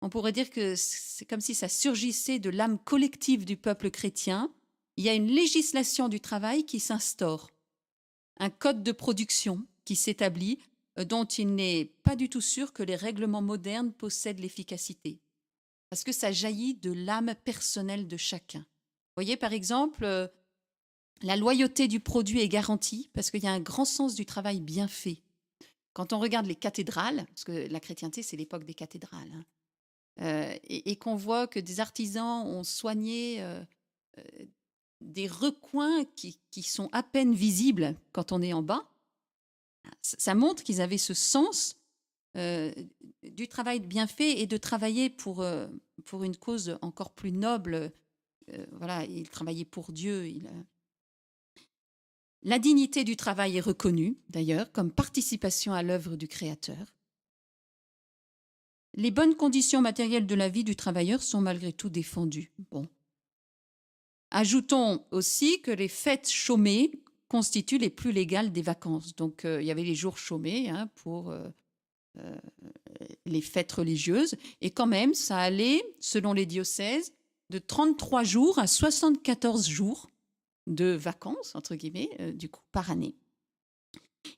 [0.00, 4.52] on pourrait dire que c'est comme si ça surgissait de l'âme collective du peuple chrétien.
[4.96, 7.50] Il y a une législation du travail qui s'instaure,
[8.38, 10.58] un code de production qui s'établit,
[10.98, 15.20] euh, dont il n'est pas du tout sûr que les règlements modernes possèdent l'efficacité,
[15.90, 18.60] parce que ça jaillit de l'âme personnelle de chacun.
[18.60, 20.28] Vous voyez, par exemple, euh,
[21.22, 24.60] la loyauté du produit est garantie parce qu'il y a un grand sens du travail
[24.60, 25.22] bien fait.
[25.92, 29.44] Quand on regarde les cathédrales, parce que la chrétienté, c'est l'époque des cathédrales, hein,
[30.20, 33.62] euh, et, qu'on voit que des artisans ont soigné euh,
[34.18, 34.22] euh,
[35.00, 38.88] des recoins qui, sont à peine visibles quand on est en bas,
[40.02, 41.76] ça montre qu'ils avaient ce sens
[42.34, 45.44] du travail bien fait et de travailler pour,
[46.04, 47.92] pour une cause encore plus noble.
[48.72, 50.24] voilà, ils travaillaient pour Dieu.
[52.42, 56.94] La dignité du travail est reconnue, d'ailleurs, comme participation à l'œuvre du Créateur.
[58.94, 62.52] Les bonnes conditions matérielles de la vie du travailleur sont malgré tout défendues.
[62.70, 62.88] Bon.
[64.30, 66.92] Ajoutons aussi que les fêtes chômées
[67.28, 69.14] constituent les plus légales des vacances.
[69.14, 71.48] Donc euh, il y avait les jours chômés hein, pour euh,
[72.18, 72.36] euh,
[73.26, 74.34] les fêtes religieuses.
[74.60, 77.12] Et quand même, ça allait, selon les diocèses,
[77.50, 80.10] de 33 jours à 74 jours
[80.68, 83.16] de vacances, entre guillemets, du coup, par année.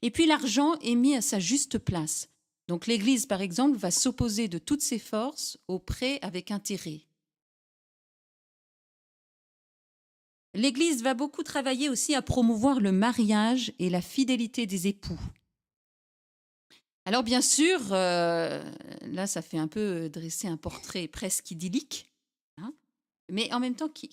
[0.02, 2.28] Et puis l'argent est mis à sa juste place.
[2.68, 7.00] Donc l'Église, par exemple, va s'opposer de toutes ses forces au prêt avec intérêt.
[10.54, 15.20] L'Église va beaucoup travailler aussi à promouvoir le mariage et la fidélité des époux.
[17.04, 18.62] Alors bien sûr, euh,
[19.02, 22.10] là ça fait un peu dresser un portrait presque idyllique,
[22.58, 22.74] hein,
[23.30, 24.10] mais en même temps qui,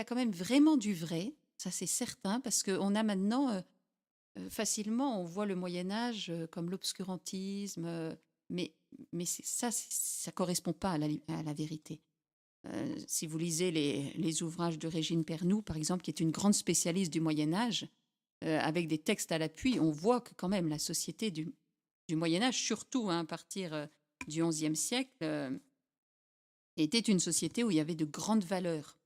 [0.00, 3.60] a quand même vraiment du vrai, ça c'est certain, parce qu'on a maintenant euh,
[4.38, 8.16] euh, facilement, on voit le Moyen Âge euh, comme l'obscurantisme,
[8.50, 8.74] mais,
[9.12, 12.00] mais ça, ça correspond pas à la, vérité.
[13.06, 17.12] si vous lisez les, ouvrages de Régine Pernoud, par exemple, qui est une grande spécialiste
[17.12, 17.88] du Moyen Âge,
[18.42, 21.54] avec des textes à l'appui, on voit que quand même la société du,
[22.10, 23.88] Moyen Âge, surtout hein, à partir
[24.28, 25.58] du XIe siècle,
[26.76, 28.98] était une société où il y avait de grandes valeurs.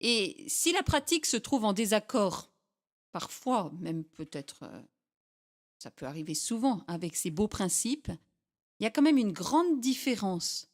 [0.00, 2.50] Et si la pratique se trouve en désaccord
[3.12, 4.82] parfois, même peut-être, euh,
[5.78, 8.10] ça peut arriver souvent avec ces beaux principes,
[8.78, 10.68] il y a quand même une grande différence.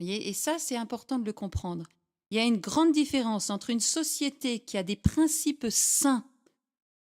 [0.00, 1.86] Et ça, c'est important de le comprendre.
[2.30, 6.24] Il y a une grande différence entre une société qui a des principes sains,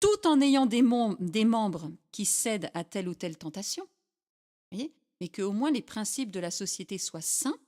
[0.00, 0.82] tout en ayant des,
[1.20, 3.86] des membres qui cèdent à telle ou telle tentation,
[4.72, 7.58] mais qu'au moins les principes de la société soient sains.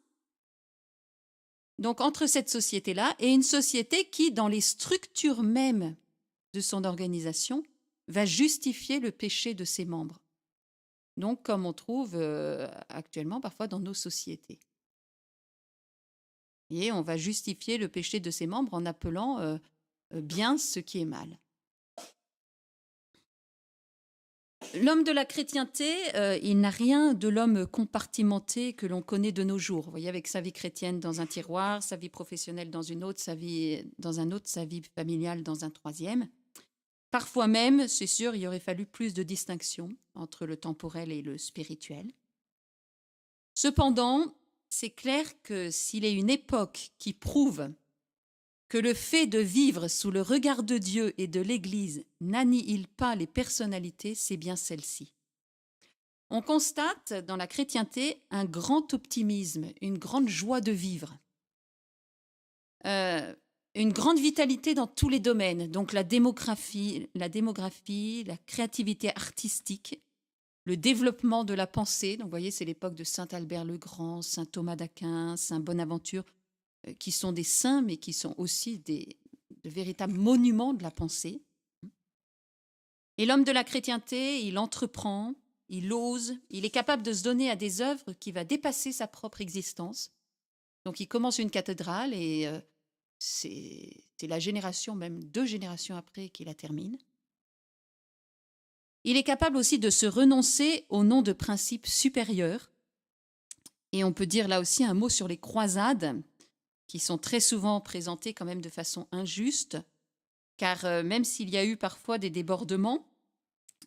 [1.81, 5.97] Donc entre cette société-là et une société qui, dans les structures mêmes
[6.53, 7.63] de son organisation
[8.07, 10.21] va justifier le péché de ses membres.
[11.17, 14.61] donc comme on trouve euh, actuellement parfois dans nos sociétés.
[16.71, 19.59] Et on va justifier le péché de ses membres en appelant euh,
[20.15, 21.39] euh, bien ce qui est mal.
[24.75, 29.43] L'homme de la chrétienté, euh, il n'a rien de l'homme compartimenté que l'on connaît de
[29.43, 29.85] nos jours.
[29.85, 33.21] Vous voyez, avec sa vie chrétienne dans un tiroir, sa vie professionnelle dans une autre,
[33.21, 36.29] sa vie dans un autre, sa vie familiale dans un troisième.
[37.11, 41.37] Parfois même, c'est sûr, il aurait fallu plus de distinction entre le temporel et le
[41.37, 42.13] spirituel.
[43.55, 44.37] Cependant,
[44.69, 47.71] c'est clair que s'il est une époque qui prouve
[48.71, 53.17] que le fait de vivre sous le regard de Dieu et de l'Église n'annihile pas
[53.17, 55.13] les personnalités, c'est bien celle-ci.
[56.31, 61.19] On constate dans la chrétienté un grand optimisme, une grande joie de vivre,
[62.87, 63.35] euh,
[63.75, 70.01] une grande vitalité dans tous les domaines, donc la démographie, la démographie, la créativité artistique,
[70.65, 72.17] le développement de la pensée.
[72.17, 76.25] Donc, vous voyez, c'est l'époque de Saint Albert le Grand, Saint Thomas d'Aquin, Saint Bonaventure,
[76.99, 79.19] qui sont des saints, mais qui sont aussi des,
[79.65, 81.43] de véritables monuments de la pensée.
[83.19, 85.35] Et l'homme de la chrétienté, il entreprend,
[85.69, 89.07] il ose, il est capable de se donner à des œuvres qui va dépasser sa
[89.07, 90.11] propre existence.
[90.85, 92.59] Donc il commence une cathédrale et euh,
[93.19, 96.99] c'est la génération, même deux générations après, qu'il la termine.
[99.05, 102.71] Il est capable aussi de se renoncer au nom de principes supérieurs.
[103.93, 106.23] Et on peut dire là aussi un mot sur les croisades,
[106.91, 109.79] qui sont très souvent présentés quand même de façon injuste,
[110.57, 113.07] car euh, même s'il y a eu parfois des débordements,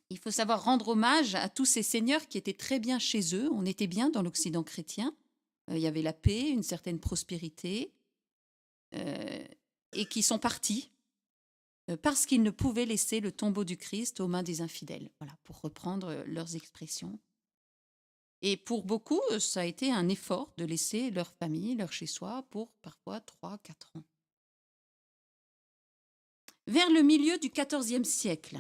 [0.10, 3.50] il faut savoir rendre hommage à tous ces seigneurs qui étaient très bien chez eux,
[3.52, 5.14] on était bien dans l'Occident chrétien,
[5.70, 7.92] euh, il y avait la paix, une certaine prospérité,
[8.96, 9.44] euh,
[9.92, 10.90] et qui sont partis
[12.04, 15.60] parce qu'ils ne pouvaient laisser le tombeau du Christ aux mains des infidèles, voilà, pour
[15.60, 17.20] reprendre leurs expressions.
[18.46, 22.70] Et pour beaucoup, ça a été un effort de laisser leur famille, leur chez-soi, pour
[22.82, 23.48] parfois 3-4
[23.96, 24.04] ans.
[26.68, 28.60] Vers le milieu du XIVe siècle,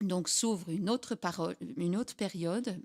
[0.00, 2.80] donc s'ouvre une autre, parole, une autre période,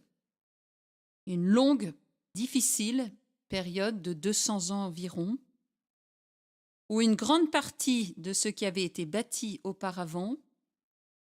[1.27, 1.93] une longue,
[2.33, 3.15] difficile
[3.47, 5.37] période de 200 ans environ,
[6.89, 10.37] où une grande partie de ce qui avait été bâti auparavant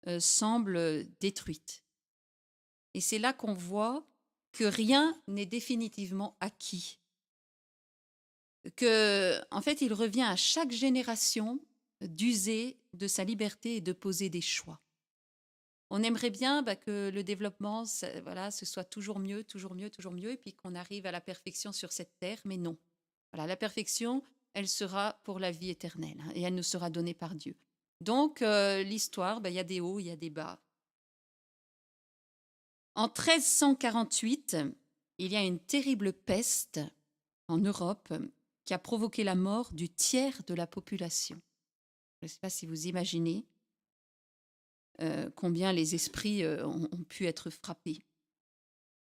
[0.07, 1.83] euh, semble détruite.
[2.95, 4.07] Et c'est là qu'on voit
[4.59, 6.99] que rien n'est définitivement acquis.
[8.75, 11.61] Que, en fait, il revient à chaque génération
[12.01, 14.81] d'user de sa liberté et de poser des choix.
[15.91, 17.85] On aimerait bien bah, que le développement,
[18.25, 21.21] voilà, ce soit toujours mieux, toujours mieux, toujours mieux, et puis qu'on arrive à la
[21.21, 22.77] perfection sur cette terre, mais non.
[23.33, 27.15] Voilà, la perfection, elle sera pour la vie éternelle, hein, et elle nous sera donnée
[27.15, 27.55] par Dieu.
[28.01, 30.61] Donc, euh, l'histoire, bah, il y a des hauts, il y a des bas.
[32.99, 34.57] En 1348,
[35.19, 36.81] il y a une terrible peste
[37.47, 38.13] en Europe
[38.65, 41.41] qui a provoqué la mort du tiers de la population.
[42.21, 43.47] Je ne sais pas si vous imaginez
[45.01, 48.03] euh, combien les esprits euh, ont, ont pu être frappés.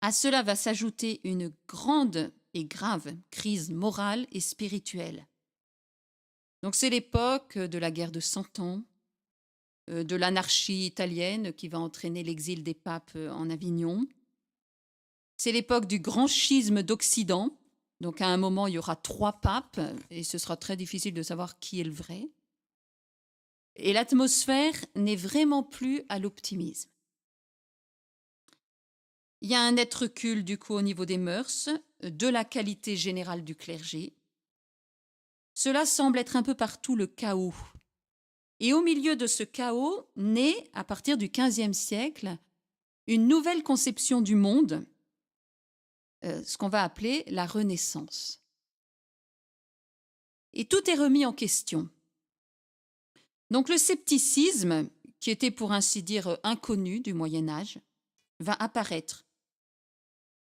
[0.02, 5.26] À cela va s'ajouter une grande et grave crise morale et spirituelle.
[6.62, 8.82] Donc c'est l'époque de la guerre de Cent Ans,
[9.88, 14.06] de l'anarchie italienne qui va entraîner l'exil des papes euh, en Avignon.
[15.36, 17.56] C'est l'époque du grand schisme d'Occident.
[18.00, 21.22] Donc à un moment, il y aura trois papes et ce sera très difficile de
[21.22, 22.28] savoir qui est le vrai.
[23.76, 26.90] Et l'atmosphère n'est vraiment plus à l'optimisme.
[29.42, 31.68] Il y a un net recul du coup au niveau des mœurs,
[32.02, 34.14] de la qualité générale du clergé.
[35.54, 37.54] Cela semble être un peu partout le chaos
[38.60, 42.36] et au milieu de ce chaos naît, à partir du XVe siècle,
[43.06, 44.86] une nouvelle conception du monde,
[46.24, 48.42] euh, ce qu'on va appeler la Renaissance.
[50.54, 51.88] Et tout est remis en question.
[53.50, 54.88] Donc le scepticisme,
[55.20, 57.78] qui était pour ainsi dire inconnu du Moyen Âge,
[58.40, 59.26] va apparaître.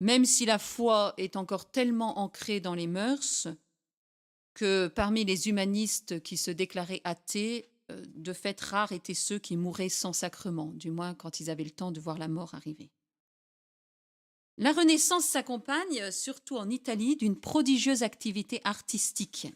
[0.01, 3.47] Même si la foi est encore tellement ancrée dans les mœurs
[4.53, 9.89] que parmi les humanistes qui se déclaraient athées, de fait, rares étaient ceux qui mouraient
[9.89, 12.89] sans sacrement, du moins quand ils avaient le temps de voir la mort arriver.
[14.57, 19.47] La Renaissance s'accompagne, euh, surtout en Italie, d'une prodigieuse activité artistique.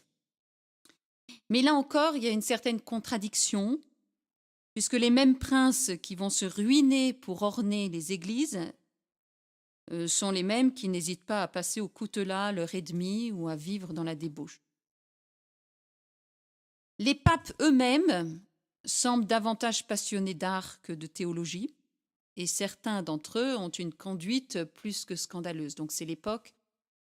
[1.50, 3.78] Mais là encore, il y a une certaine contradiction,
[4.74, 8.60] puisque les mêmes princes qui vont se ruiner pour orner les églises
[9.92, 13.56] euh, sont les mêmes qui n'hésitent pas à passer au coutelas leur ennemi ou à
[13.56, 14.60] vivre dans la débauche.
[16.98, 18.40] Les papes eux-mêmes
[18.84, 21.74] semblent davantage passionnés d'art que de théologie,
[22.36, 25.74] et certains d'entre eux ont une conduite plus que scandaleuse.
[25.74, 26.54] Donc c'est l'époque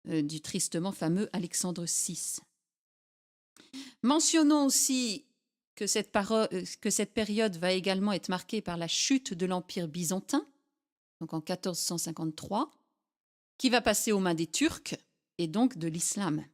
[0.09, 2.37] euh, du tristement fameux Alexandre VI.
[4.03, 5.25] Mentionnons aussi
[5.75, 9.89] que cette, euh, que cette, période va également être marquée par la chute de l'Empire
[9.89, 10.47] byzantin,
[11.21, 12.71] donc en 1453,
[13.57, 14.97] qui va passer aux mains des Turcs
[15.39, 16.45] et donc de l'islam.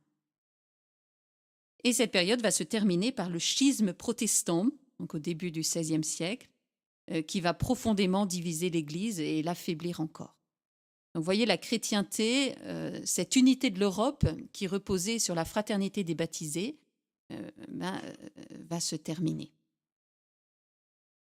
[1.84, 4.68] Et cette période va se terminer par le schisme protestant,
[4.98, 6.48] donc au début du XVIe siècle,
[7.10, 10.36] euh, qui va profondément diviser l'Église et l'affaiblir encore.
[11.14, 16.04] Donc, vous voyez la chrétienté, euh, cette unité de l'Europe qui reposait sur la fraternité
[16.04, 16.78] des baptisés,
[17.32, 18.00] euh, ben,
[18.68, 19.52] va se terminer.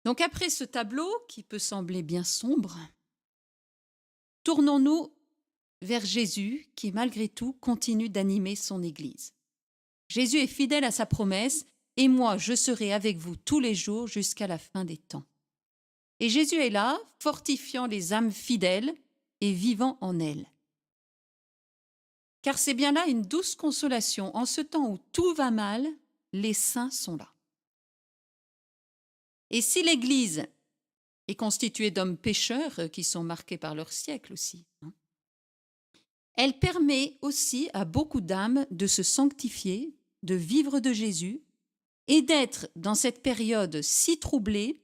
[0.05, 2.79] Donc après ce tableau qui peut sembler bien sombre,
[4.43, 5.13] tournons-nous
[5.83, 9.35] vers Jésus qui malgré tout continue d'animer son Église.
[10.09, 14.07] Jésus est fidèle à sa promesse, et moi je serai avec vous tous les jours
[14.07, 15.25] jusqu'à la fin des temps.
[16.21, 18.95] Et Jésus est là, fortifiant les âmes fidèles
[19.41, 20.51] et vivant en elles.
[22.43, 24.35] Car c'est bien là une douce consolation.
[24.37, 25.87] En ce temps où tout va mal,
[26.33, 27.33] les saints sont là.
[29.51, 30.47] Et si l'Église
[31.27, 34.93] est constituée d'hommes pécheurs euh, qui sont marqués par leur siècle aussi, hein,
[36.35, 41.43] elle permet aussi à beaucoup d'âmes de se sanctifier, de vivre de Jésus
[42.07, 44.81] et d'être dans cette période si troublée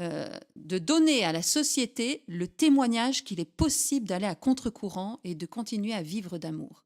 [0.00, 5.34] euh, de donner à la société le témoignage qu'il est possible d'aller à contre-courant et
[5.34, 6.84] de continuer à vivre d'amour.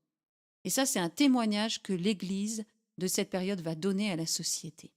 [0.64, 2.64] Et ça, c'est un témoignage que l'Église
[2.98, 4.92] de cette période va donner à la société.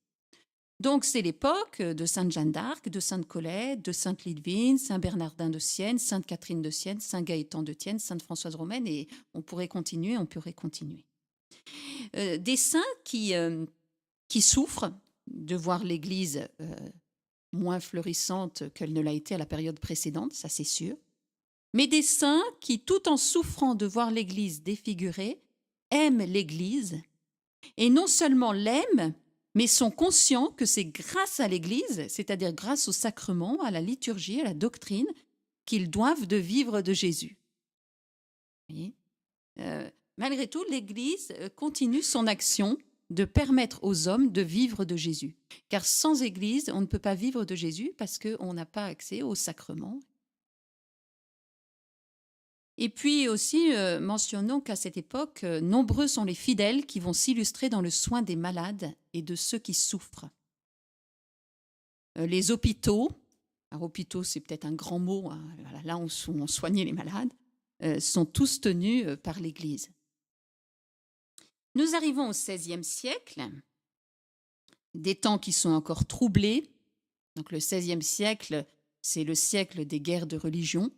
[0.79, 5.49] Donc c'est l'époque de Sainte Jeanne d'Arc, de Sainte Colette, de Sainte Lidvine, Saint Bernardin
[5.49, 9.41] de Sienne, Sainte Catherine de Sienne, Saint Gaëtan de Tienne, Sainte Françoise Romaine, et on
[9.41, 11.05] pourrait continuer, on pourrait continuer.
[12.15, 13.65] Euh, des saints qui, euh,
[14.27, 14.91] qui souffrent
[15.27, 16.47] de voir l'Église
[17.51, 20.95] moins florissante qu'elle ne l'a été à la période précédente, ça c'est sûr,
[21.73, 25.39] mais des saints qui, tout en souffrant de voir l'Église défigurée,
[25.91, 26.99] aiment l'Église,
[27.77, 29.13] et non seulement l'aiment,
[29.55, 34.41] mais sont conscients que c'est grâce à l'Église, c'est-à-dire grâce au sacrement, à la liturgie,
[34.41, 35.07] à la doctrine,
[35.65, 37.37] qu'ils doivent de vivre de Jésus.
[39.59, 39.89] Euh,
[40.19, 42.77] malgré tout, l'Église euh, continue son action
[43.09, 45.35] de permettre aux hommes de vivre de Jésus.
[45.69, 49.23] Car sans Église, on ne peut pas vivre de Jésus parce qu'on n'a pas accès
[49.23, 49.99] au sacrement.
[52.77, 57.13] Et puis aussi, euh, mentionnons qu'à cette époque, euh, nombreux sont les fidèles qui vont
[57.13, 60.29] s'illustrer dans le soin des malades et de ceux qui souffrent.
[62.15, 63.11] Les hôpitaux,
[63.71, 65.41] alors hôpitaux c'est peut-être un grand mot, hein,
[65.85, 67.29] là où on soignait les malades,
[68.01, 69.89] sont tous tenus par l'Église.
[71.75, 73.49] Nous arrivons au XVIe siècle,
[74.93, 76.69] des temps qui sont encore troublés.
[77.35, 78.65] Donc le XVIe siècle,
[79.01, 80.91] c'est le siècle des guerres de religion.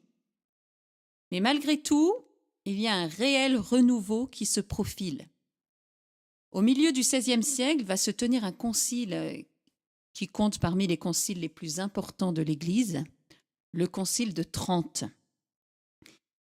[1.32, 2.14] Mais malgré tout,
[2.66, 5.28] il y a un réel renouveau qui se profile.
[6.52, 9.46] Au milieu du XVIe siècle va se tenir un concile
[10.14, 13.04] qui compte parmi les conciles les plus importants de l'Église,
[13.72, 15.06] le concile de Trente,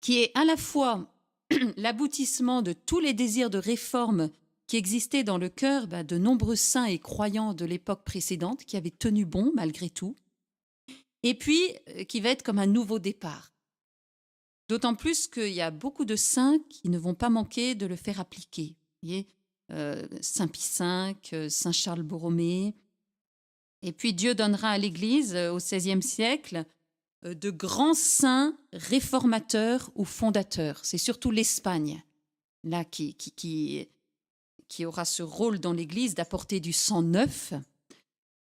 [0.00, 1.12] qui est à la fois
[1.76, 4.30] l'aboutissement de tous les désirs de réforme
[4.66, 8.76] qui existaient dans le cœur bah, de nombreux saints et croyants de l'époque précédente, qui
[8.76, 10.14] avaient tenu bon malgré tout,
[11.22, 11.60] et puis
[11.96, 13.52] euh, qui va être comme un nouveau départ.
[14.68, 17.96] D'autant plus qu'il y a beaucoup de saints qui ne vont pas manquer de le
[17.96, 18.76] faire appliquer.
[19.70, 22.74] Euh, Saint Pie V, euh, Saint Charles Borromée.
[23.80, 26.66] Et puis Dieu donnera à l'Église au XVIe siècle
[27.22, 30.80] de grands saints réformateurs ou fondateurs.
[30.84, 32.02] C'est surtout l'Espagne,
[32.64, 33.88] là, qui, qui,
[34.68, 37.52] qui, aura ce rôle dans l'Église d'apporter du sang neuf.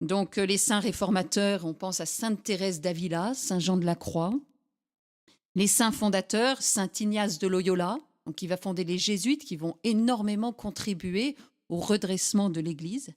[0.01, 3.95] Donc, euh, les saints réformateurs, on pense à Sainte Thérèse d'Avila, Saint Jean de la
[3.95, 4.33] Croix.
[5.55, 9.75] Les saints fondateurs, Saint Ignace de Loyola, donc qui va fonder les Jésuites, qui vont
[9.83, 11.35] énormément contribuer
[11.67, 13.13] au redressement de l'Église.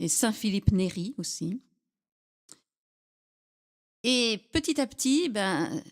[0.00, 1.60] Et Saint Philippe Néri aussi.
[4.02, 5.82] Et petit à petit, ben,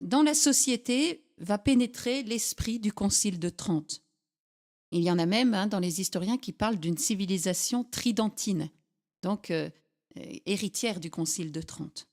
[0.00, 4.02] dans la société va pénétrer l'esprit du Concile de Trente.
[4.90, 8.70] Il y en a même hein, dans les historiens qui parlent d'une civilisation tridentine,
[9.22, 9.68] donc euh,
[10.46, 12.08] héritière du Concile de Trente.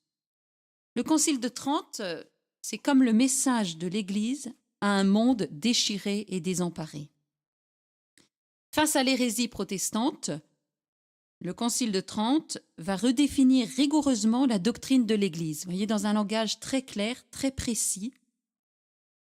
[0.96, 2.24] Le Concile de Trente, euh,
[2.62, 7.10] c'est comme le message de l'Église à un monde déchiré et désemparé.
[8.72, 10.32] Face à l'hérésie protestante,
[11.42, 16.60] le Concile de Trente va redéfinir rigoureusement la doctrine de l'Église, voyez, dans un langage
[16.60, 18.14] très clair, très précis,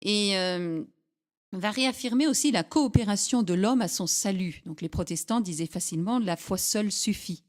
[0.01, 0.83] et euh,
[1.51, 4.61] va réaffirmer aussi la coopération de l'homme à son salut.
[4.65, 7.43] Donc les protestants disaient facilement la foi seule suffit.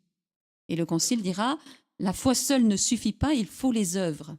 [0.68, 1.58] Et le Concile dira
[1.98, 4.36] la foi seule ne suffit pas, il faut les œuvres.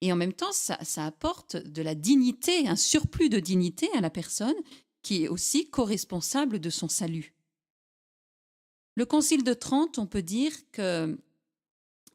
[0.00, 4.10] Et en même temps, ça, apporte de la dignité, un surplus de dignité à la
[4.10, 4.54] personne
[5.02, 7.34] qui est aussi co-responsable de son salut.
[8.94, 11.18] Le Concile de Trente, on peut dire que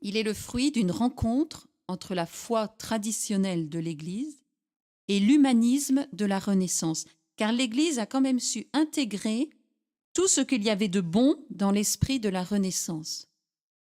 [0.02, 4.44] il est le fruit d'une rencontre entre la foi traditionnelle de l'Église
[5.08, 7.06] et l'humanisme de la Renaissance,
[7.36, 9.50] car l'Église a quand même su intégrer
[10.14, 13.28] tout ce qu'il y avait de bon dans l'esprit de la Renaissance.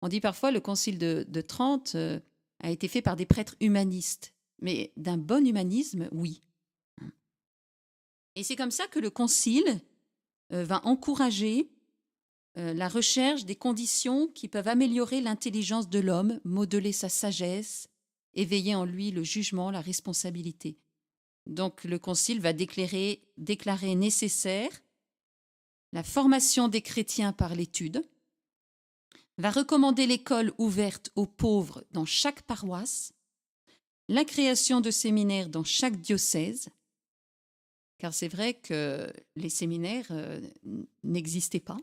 [0.01, 2.19] On dit parfois le Concile de, Trente euh,
[2.61, 6.41] a été fait par des prêtres humanistes, mais d'un bon humanisme, oui.
[8.35, 9.81] Et c'est comme ça que le Concile
[10.53, 11.71] euh, va encourager
[12.59, 17.89] euh, la recherche des conditions qui peuvent améliorer l'intelligence de l'homme, modeler sa sagesse,
[18.35, 20.77] éveiller en lui le jugement, la responsabilité.
[21.47, 23.23] Donc le Concile va déclarer,
[23.97, 24.71] nécessaire
[25.93, 28.03] la formation des chrétiens par l'étude,
[29.39, 33.13] va recommander l'école ouverte aux pauvres dans chaque paroisse,
[34.09, 36.69] la création de séminaires dans chaque diocèse,
[37.99, 40.41] car c'est vrai que les séminaires euh,
[41.03, 41.79] n'existaient pas,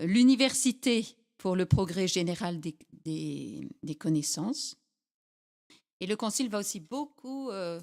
[0.00, 1.06] l'université
[1.38, 2.76] pour le progrès général des,
[3.98, 4.76] connaissances.
[6.00, 7.80] Et le Concile va aussi beaucoup euh,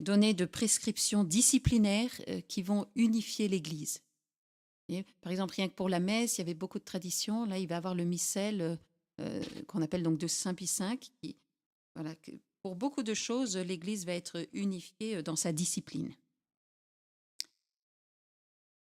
[0.00, 4.02] donner de prescriptions disciplinaires euh, qui vont unifier l'Église.
[5.20, 7.44] Par exemple, rien que pour la messe, il y avait beaucoup de traditions.
[7.44, 8.78] Là, il va avoir le missel
[9.20, 10.70] euh, qu'on appelle donc de Saint Pie
[11.22, 11.36] V.
[11.96, 12.14] Voilà,
[12.62, 16.14] pour beaucoup de choses, l'Église va être unifiée dans sa discipline.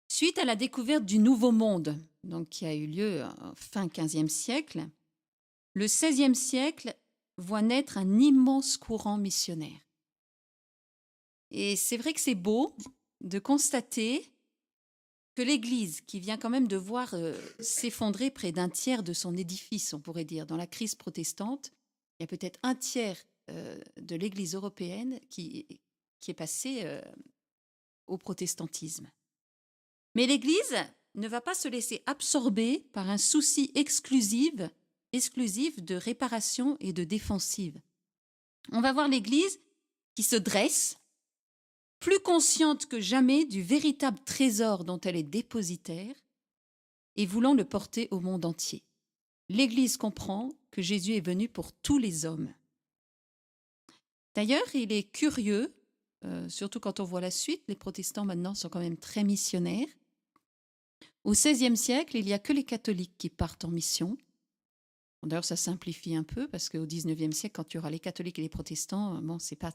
[0.08, 1.96] Suite à la découverte du Nouveau Monde,
[2.28, 3.24] donc qui a eu lieu
[3.56, 4.88] fin 15e siècle,
[5.74, 6.96] le 16e siècle
[7.38, 9.80] voit naître un immense courant missionnaire.
[11.52, 12.76] Et c'est vrai que c'est beau
[13.22, 14.32] de constater
[15.36, 19.38] que l'Église, qui vient quand même de voir euh, s'effondrer près d'un tiers de son
[19.38, 21.72] édifice, on pourrait dire, dans la crise protestante,
[22.20, 25.68] il y a peut-être un tiers euh, de l'Église européenne qui,
[26.20, 27.02] qui est passé euh,
[28.08, 29.12] au protestantisme.
[30.16, 30.76] Mais l'Église
[31.18, 34.54] ne va pas se laisser absorber par un souci exclusif,
[35.12, 37.82] exclusif de réparation et de défensive.
[38.72, 39.60] On va voir l'Église
[40.16, 40.98] qui se dresse,
[42.00, 46.16] plus consciente que jamais du véritable trésor dont elle est dépositaire,
[47.16, 48.84] et voulant le porter au monde entier.
[49.50, 52.54] L'Église comprend que Jésus est venu pour tous les hommes.
[54.36, 55.74] D'ailleurs, il est curieux,
[56.26, 59.88] euh, surtout quand on voit la suite, les protestants maintenant sont quand même très missionnaires,
[61.28, 64.18] au XVIe siècle, il n'y a que les catholiques qui partent en mission.
[65.24, 68.40] D'ailleurs, ça simplifie un peu parce qu'au XIXe siècle, quand il y aura les catholiques
[68.40, 69.74] et les protestants, bon, c'est pas.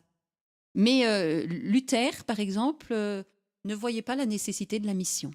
[0.75, 3.23] Mais euh, Luther, par exemple, euh,
[3.67, 5.31] ne voyait pas la nécessité de la mission.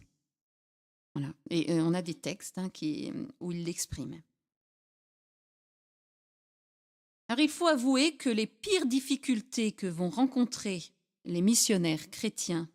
[1.13, 1.31] Voilà.
[1.51, 4.19] Et euh, on a des textes hein, qui, où il l'exprime.
[7.27, 10.81] Alors, il faut avouer que les pires difficultés que vont rencontrer
[11.25, 12.67] les missionnaires chrétiens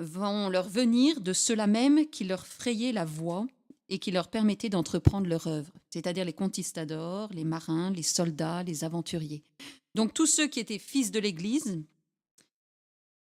[0.00, 3.46] vont leur venir de ceux-là même qui leur frayaient la voie
[3.88, 8.84] et qui leur permettaient d'entreprendre leur œuvre, c'est-à-dire les conquistadors, les marins, les soldats, les
[8.84, 9.42] aventuriers.
[9.94, 11.82] Donc tous ceux qui étaient fils de l'Église,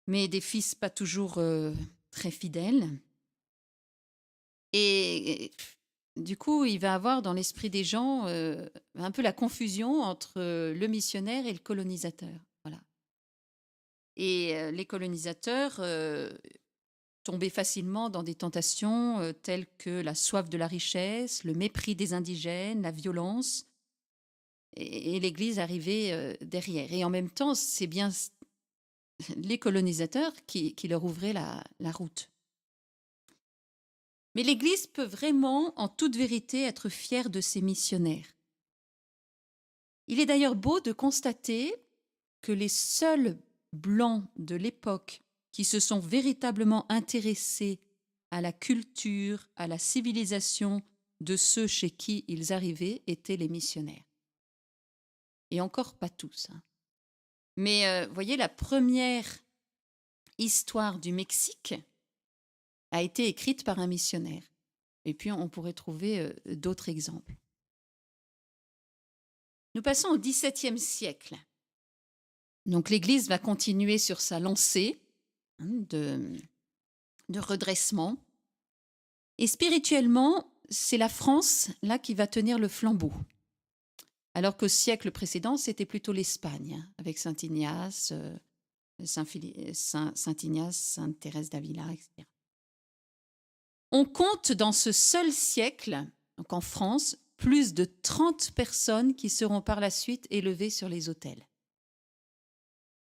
[0.07, 1.73] mais des fils pas toujours euh,
[2.11, 2.89] très fidèles.
[4.73, 5.53] Et,
[6.17, 10.41] du coup, il va avoir dans l'esprit des gens euh, un peu la confusion entre
[10.73, 12.46] le missionnaire et le colonisateur.
[14.17, 15.81] Et les colonisateurs
[17.23, 22.15] tombaient facilement dans des tentations telles que la soif de la richesse, le mépris des
[22.15, 23.67] indigènes, la violence.
[24.75, 26.93] Et, l'Église arrivait derrière.
[26.93, 28.11] Et en même temps, c'est bien
[29.37, 32.31] les colonisateurs qui, leur ouvraient la, la route.
[34.35, 38.27] Mais l'Église peut vraiment, en toute vérité, être fière de ses missionnaires.
[40.09, 41.75] Il est d'ailleurs beau de constater
[42.43, 43.39] que les seuls
[43.73, 47.81] blancs de l'époque qui se sont véritablement intéressés
[48.31, 50.83] à la culture, à la civilisation
[51.21, 54.05] de ceux chez qui ils arrivaient étaient les missionnaires.
[55.51, 56.49] Et encore pas tous.
[56.51, 56.63] Hein.
[57.57, 59.27] Mais euh, voyez, la première
[60.39, 61.75] histoire du Mexique
[62.91, 64.43] a été écrite par un missionnaire.
[65.05, 67.37] Et puis on pourrait trouver euh, d'autres exemples.
[69.75, 71.37] Nous passons au XVIIe siècle.
[72.67, 75.01] Donc l'Église va continuer sur sa lancée
[75.61, 76.39] hein, de,
[77.39, 78.17] redressement.
[79.39, 83.13] Et spirituellement, c'est la France, là, qui va tenir le flambeau.
[84.35, 88.37] Alors qu'au siècle précédent, c'était plutôt l'Espagne, avec Saint Ignace, euh,
[89.05, 89.25] Saint,
[90.15, 92.27] Saint Ignace, Sainte Thérèse d'Avila, etc.
[93.93, 96.07] On compte dans ce seul siècle
[96.37, 101.09] donc en France, plus de 30 personnes qui seront par la suite élevées sur les
[101.09, 101.47] autels.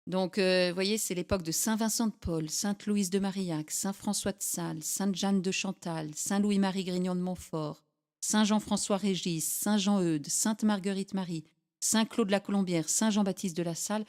[0.07, 3.69] Donc, euh, vous voyez, c'est l'époque de Saint Vincent de Paul, Sainte Louise de Marillac,
[3.69, 7.83] Saint François de Sales, Sainte Jeanne de Chantal, Saint Louis-Marie Grignon de Montfort,
[8.19, 11.43] Saint Jean-François Régis, Saint Jean-Eudes, Sainte Marguerite Marie,
[11.79, 14.05] Saint Claude de la Colombière, Saint Jean-Baptiste de la Salle.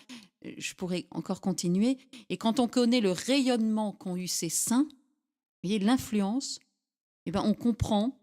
[0.47, 1.99] Euh, je pourrais encore continuer.
[2.29, 4.87] Et quand on connaît le rayonnement qu'ont eu ces saints,
[5.63, 6.59] voyez, l'influence,
[7.27, 8.19] eh ben, on comprend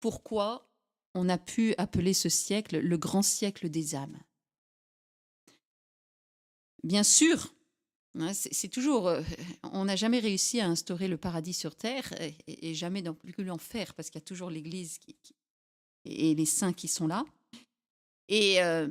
[0.00, 0.68] pourquoi
[1.14, 4.18] on a pu appeler ce siècle le grand siècle des âmes.
[6.84, 7.52] Bien sûr,
[8.18, 9.22] hein, c'est toujours, euh,
[9.72, 12.12] on n'a jamais réussi à instaurer le paradis sur terre
[12.46, 15.00] et, jamais non plus l'enfer parce qu'il y a toujours l'Église
[16.04, 17.24] et les saints qui sont là.
[18.28, 18.88] Et euh,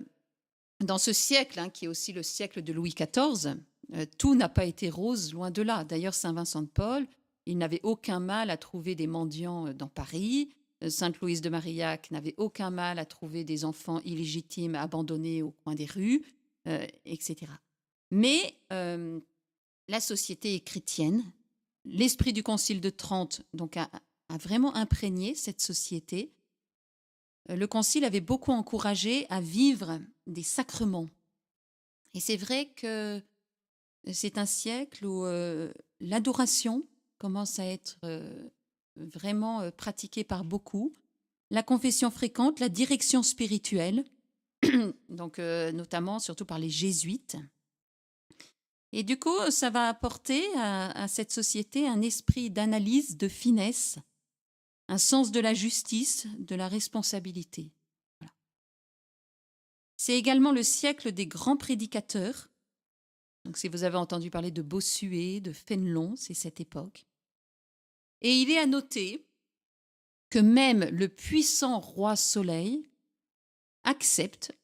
[0.83, 3.55] dans ce siècle, hein, qui est aussi le siècle de Louis XIV,
[3.93, 5.85] euh, tout n'a pas été rose, loin de là.
[5.85, 7.07] D'ailleurs, Saint Vincent de Paul,
[7.45, 10.49] il n'avait aucun mal à trouver des mendiants dans Paris.
[10.89, 15.73] Sainte Louise de Marillac n'avait aucun mal à trouver des enfants illégitimes abandonnés au coin
[15.73, 16.23] des rues,
[17.05, 17.47] etc.
[18.11, 21.23] Mais la société est chrétienne.
[21.85, 23.89] L'esprit du Concile de Trente donc, a,
[24.29, 26.33] vraiment imprégné cette société.
[27.49, 31.07] Le Concile avait beaucoup encouragé à vivre des sacrements.
[32.13, 33.21] Et c'est vrai que
[34.11, 35.25] c'est un siècle où
[35.99, 36.85] l'adoration
[37.19, 37.97] commence à être
[38.95, 40.93] vraiment pratiquée par beaucoup.
[41.49, 44.03] La confession fréquente, la direction spirituelle,
[45.09, 47.37] donc notamment surtout par les jésuites.
[48.93, 53.97] Et du coup, ça va apporter à, cette société un esprit d'analyse, de finesse,
[54.87, 57.71] un sens de la justice, de la responsabilité.
[59.97, 62.49] C'est également le siècle des grands prédicateurs.
[63.43, 67.07] Donc, si vous avez entendu parler de Bossuet, de Fénelon, c'est cette époque.
[68.21, 69.27] Et il est à noter
[70.29, 72.89] que même le puissant roi Soleil
[73.83, 74.56] accepte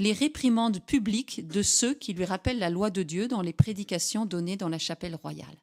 [0.00, 4.24] les réprimandes publiques de ceux qui lui rappellent la loi de Dieu dans les prédications
[4.24, 5.56] données dans la chapelle royale.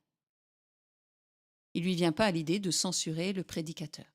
[1.74, 4.06] Il ne lui vient pas à l'idée de censurer le prédicateur.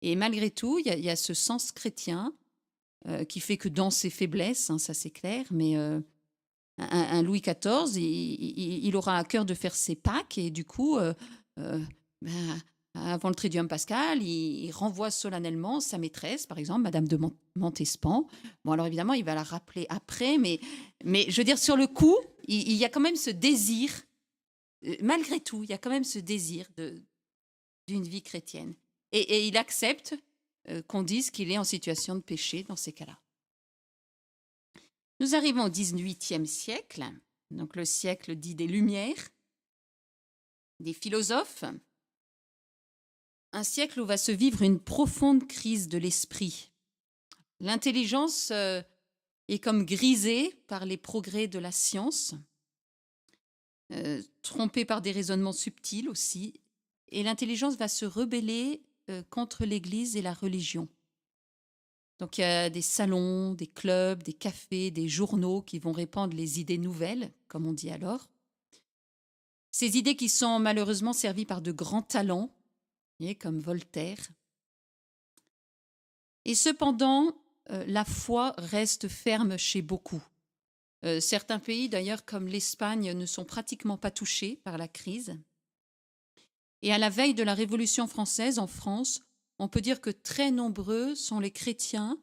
[0.00, 2.32] Et malgré tout, il y, a ce sens chrétien
[3.08, 6.00] euh, qui fait que dans ses faiblesses, hein, ça c'est clair, mais euh,
[6.78, 11.14] un, Louis XIV, il, aura à cœur de faire ses Pâques et du coup, euh,
[11.56, 12.62] ben,
[13.06, 17.18] avant le Tridium pascal, il, renvoie solennellement sa maîtresse, par exemple, Madame de
[17.56, 18.26] Montespan.
[18.64, 20.60] Bon, alors évidemment, il va la rappeler après, mais,
[21.04, 23.90] mais je veux dire, sur le coup, il, y a quand même ce désir,
[24.86, 26.66] euh, malgré tout, il y a quand même ce désir
[27.86, 28.74] d'une vie chrétienne.
[29.12, 30.14] Et, il accepte
[30.68, 33.18] euh, qu'on dise qu'il est en situation de péché dans ces cas-là.
[35.20, 37.04] Nous arrivons au XVIIIe siècle,
[37.50, 39.30] donc le siècle dit des Lumières,
[40.80, 41.64] des philosophes,
[43.52, 46.70] un siècle où va se vivre une profonde crise de l'esprit.
[47.60, 48.82] L'intelligence euh,
[49.48, 52.34] est comme grisée par les progrès de la science,
[53.92, 56.54] euh, trompée par des raisonnements subtils aussi,
[57.10, 60.88] et l'intelligence va se rebeller euh, contre l'Église et la religion.
[62.18, 66.36] Donc il y a des salons, des clubs, des cafés, des journaux qui vont répandre
[66.36, 68.28] les idées nouvelles, comme on dit alors.
[69.70, 72.50] Ces idées qui sont malheureusement servies par de grands talents
[73.40, 74.28] comme Voltaire.
[76.44, 77.34] Et cependant,
[77.70, 80.22] euh, la foi reste ferme chez beaucoup.
[81.04, 85.36] Euh, certains pays, d'ailleurs, comme l'Espagne, ne sont pratiquement pas touchés par la crise.
[86.82, 89.20] Et à la veille de la Révolution française en France,
[89.58, 92.18] on peut dire que très nombreux sont les chrétiens,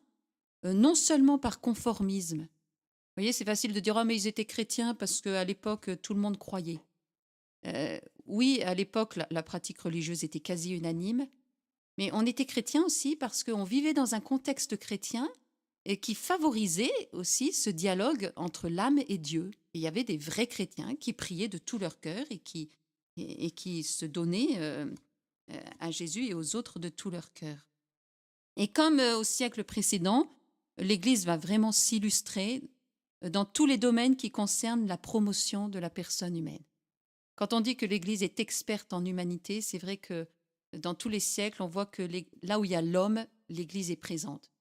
[0.66, 2.40] euh, non seulement par conformisme.
[2.42, 6.14] Vous voyez, c'est facile de dire, oh, mais ils étaient chrétiens parce qu'à l'époque, tout
[6.14, 6.82] le monde croyait.
[7.66, 11.28] Euh, oui, à l'époque, la, pratique religieuse était quasi unanime,
[11.98, 15.30] mais on était chrétien aussi parce qu'on vivait dans un contexte chrétien
[15.86, 19.52] et qui favorisait aussi ce dialogue entre l'âme et Dieu.
[19.74, 22.72] il y avait des vrais chrétiens qui priaient de tout leur cœur et qui,
[23.18, 24.88] et, qui se donnaient euh,
[25.52, 27.68] euh, à Jésus et aux autres de tout leur cœur.
[28.58, 30.32] Et comme au siècle précédent,
[30.78, 32.64] l'Église va vraiment s'illustrer
[33.22, 36.64] dans tous les domaines qui concernent la promotion de la personne humaine.
[37.36, 40.28] Quand on dit que l'Église est experte en humanité, c'est vrai que
[40.74, 42.08] dans tous les siècles, on voit que
[42.44, 44.52] là où il y a l'homme, l'Église est présente.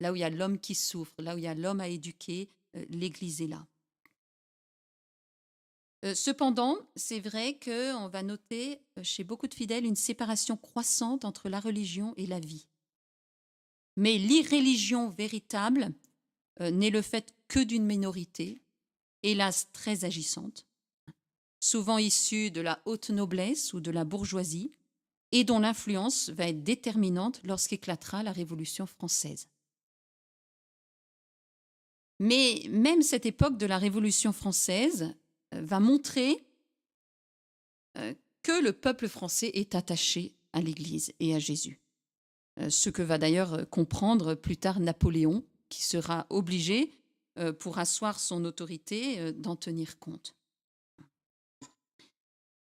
[0.00, 1.88] là où il y a l'homme qui souffre, là où il y a l'homme à
[1.88, 3.66] éduquer, euh, l'Église est là.
[6.04, 11.24] Euh, cependant, c'est vrai qu'on va noter euh, chez beaucoup de fidèles une séparation croissante
[11.24, 12.66] entre la religion et la vie.
[13.96, 15.94] Mais l'irréligion véritable
[16.60, 18.62] n'est le fait que d'une minorité,
[19.22, 20.65] hélas très agissante,
[21.66, 24.70] souvent issus de la haute noblesse ou de la bourgeoisie,
[25.32, 29.48] et dont l'influence va être déterminante lorsqu'éclatera la Révolution française.
[32.20, 35.14] Mais même cette époque de la Révolution française
[35.54, 36.46] euh, va montrer
[37.98, 41.80] euh, que le peuple français est attaché à l'Église et à Jésus.
[42.60, 46.92] Euh, ce que va d'ailleurs comprendre plus tard Napoléon, qui sera obligé,
[47.58, 50.35] pour asseoir son autorité, d'en tenir compte.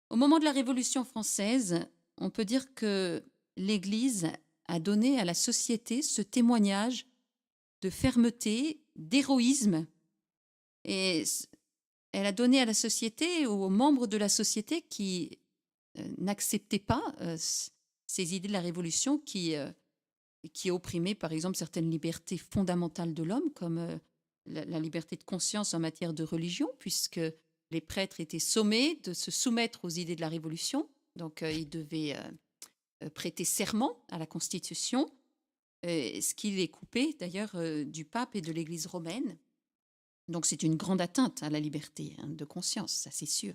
[0.09, 1.85] Au moment de la Révolution française,
[2.17, 3.23] on peut dire que
[3.57, 4.27] l'Église
[4.67, 7.05] a donné à la société ce témoignage
[7.81, 9.85] de fermeté, d'héroïsme.
[10.83, 11.23] Et
[12.11, 15.39] elle a donné à la société, aux membres de la société qui
[15.97, 17.37] euh, n'acceptaient pas euh,
[18.05, 19.71] ces idées de la Révolution qui, euh,
[20.53, 23.99] qui opprimaient, par exemple, certaines libertés fondamentales de l'homme, comme
[24.45, 27.19] la, liberté de conscience en matière de religion, puisque
[27.75, 30.89] les prêtres étaient sommés de se soumettre aux idées de la Révolution.
[31.17, 32.15] Donc, ils devaient
[33.13, 35.11] prêter serment à la Constitution
[35.83, 37.55] ce qui les coupait d'ailleurs
[37.85, 39.37] du pape et de l'Église romaine.
[40.27, 43.53] Donc c'est une grande atteinte à la liberté hein, de conscience, ça c'est sûr.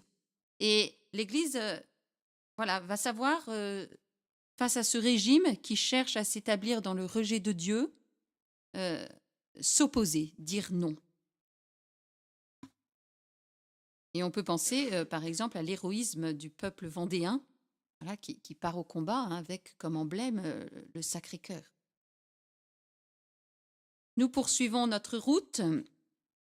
[0.61, 1.59] Et l'Église,
[2.57, 3.43] voilà, va savoir
[4.57, 7.93] face à ce régime qui cherche à s'établir dans le rejet de Dieu,
[9.61, 10.95] s'opposer, dire non.
[14.15, 17.43] Et on peut penser, par exemple, à l'héroïsme du peuple vendéen,
[18.21, 20.43] qui, part au combat hein, avec comme emblème
[20.95, 21.63] le Sacré-Cœur.
[24.17, 25.61] Nous poursuivons notre route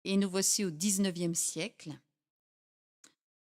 [0.04, 1.92] et nous voici au XIXe siècle.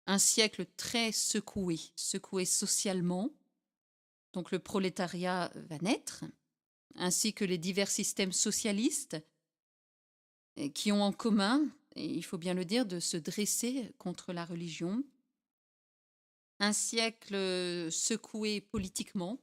[0.06, 3.30] Un siècle très secoué, secoué socialement.
[4.34, 6.24] Donc le prolétariat va naître,
[6.96, 9.18] ainsi que les divers systèmes socialistes
[10.74, 11.68] qui ont en commun,
[12.06, 15.04] il faut bien le dire, de se dresser contre la religion.
[16.60, 17.36] Un siècle
[17.91, 19.39] secoué politiquement,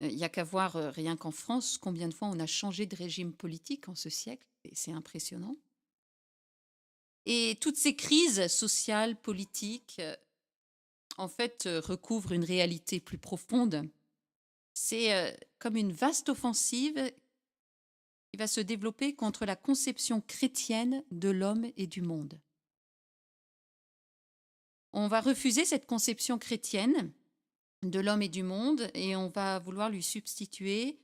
[0.00, 2.96] il n'y a qu'à voir, rien qu'en France, combien de fois on a changé de
[2.96, 4.46] régime politique en ce siècle.
[4.72, 5.56] C'est impressionnant.
[7.24, 10.00] Et toutes ces crises sociales, politiques,
[11.18, 13.88] en fait, recouvrent une réalité plus profonde.
[14.74, 17.12] C'est comme une vaste offensive
[18.32, 22.40] qui va se développer contre la conception chrétienne de l'homme et du monde.
[24.94, 27.12] On va refuser cette conception chrétienne
[27.82, 30.98] de l'homme et du monde et on va vouloir lui substituer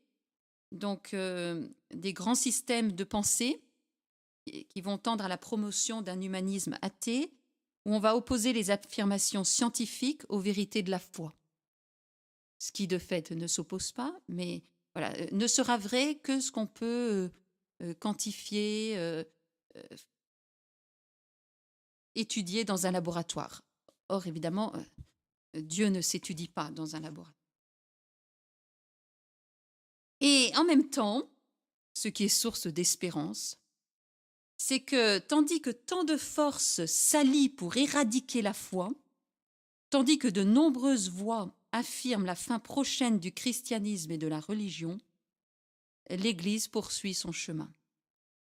[0.73, 3.63] donc euh, des grands systèmes de pensée
[4.47, 7.31] qui vont tendre à la promotion d'un humanisme athée
[7.85, 11.35] où on va opposer les affirmations scientifiques aux vérités de la foi.
[12.59, 14.63] Ce qui de fait ne s'oppose pas, mais
[15.05, 17.31] euh, ne sera vrai que ce qu'on peut
[17.83, 18.99] euh, quantifier,
[22.15, 23.63] étudier dans un laboratoire.
[24.09, 24.73] Or, évidemment,
[25.55, 27.35] Dieu ne s'étudie pas dans un laboratoire.
[30.21, 31.31] Et en même temps,
[31.95, 33.59] ce qui est source d'espérance,
[34.57, 38.91] c'est que tandis que tant de forces s'allient pour éradiquer la foi,
[39.91, 44.99] tandis que de nombreuses voix affirment la fin prochaine du christianisme et de la religion,
[46.11, 47.73] l'Église poursuit son chemin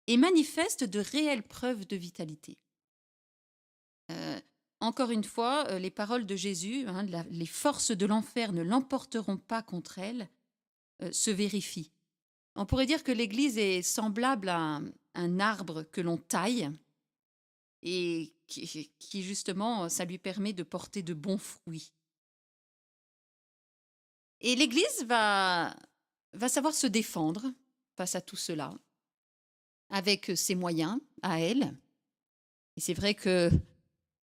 [0.07, 2.57] et manifeste de réelles preuves de vitalité.
[4.11, 4.39] Euh,
[4.80, 9.38] encore une fois, euh, les paroles de Jésus, hein, les forces de l'enfer ne l'emporteront
[9.38, 10.30] pas contre elle,
[11.01, 11.91] euh, se vérifient.
[12.55, 14.82] On pourrait dire que l'Église est semblable à
[15.15, 16.69] un, arbre que l'on taille
[17.82, 21.95] et qui, qui, justement, ça lui permet de porter de bons fruits.
[24.46, 25.76] Et l'Église va,
[26.34, 27.52] va savoir se défendre
[27.96, 28.72] face à tout cela,
[29.89, 31.76] avec ses moyens à elle.
[32.78, 33.50] Et c'est vrai que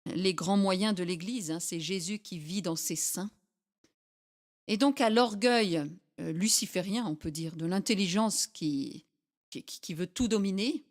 [0.05, 3.29] les grands moyens de l'Église, hein, c'est Jésus qui vit dans ses saints.
[4.67, 5.83] Et donc à l'orgueil
[6.21, 9.05] euh, luciférien, on peut dire, de l'intelligence qui,
[9.49, 10.85] qui, veut tout dominer,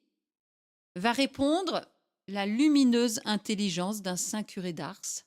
[0.96, 1.88] va répondre
[2.28, 5.24] la lumineuse intelligence d'un saint curé d'Ars,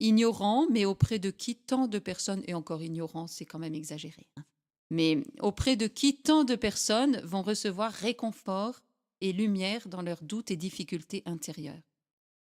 [0.00, 4.28] ignorant, mais auprès de qui tant de personnes, et encore ignorant, c'est quand même exagéré,
[4.36, 4.44] hein,
[4.90, 8.80] mais auprès de qui tant de personnes vont recevoir réconfort
[9.20, 11.82] et lumière dans leurs doutes et difficultés intérieures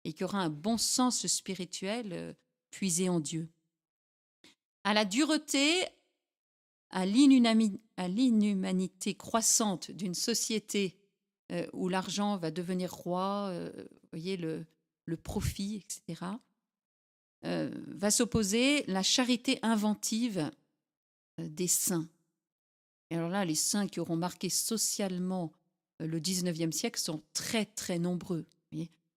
[0.04, 2.34] et qui aura un bon sens spirituel euh,
[2.72, 3.50] puisé en Dieu.
[4.84, 5.86] À la dureté,
[6.90, 10.98] à l'inhumanité croissante d'une société
[11.52, 13.72] euh, où l'argent va devenir roi, euh,
[14.12, 14.66] voyez, le,
[15.06, 16.24] le profit, etc.,
[17.44, 20.52] va s'opposer la charité inventive
[21.40, 22.08] des saints.
[23.10, 25.52] Et alors là, les saints qui auront marqué socialement
[26.00, 28.46] le 19e siècle sont très, très nombreux.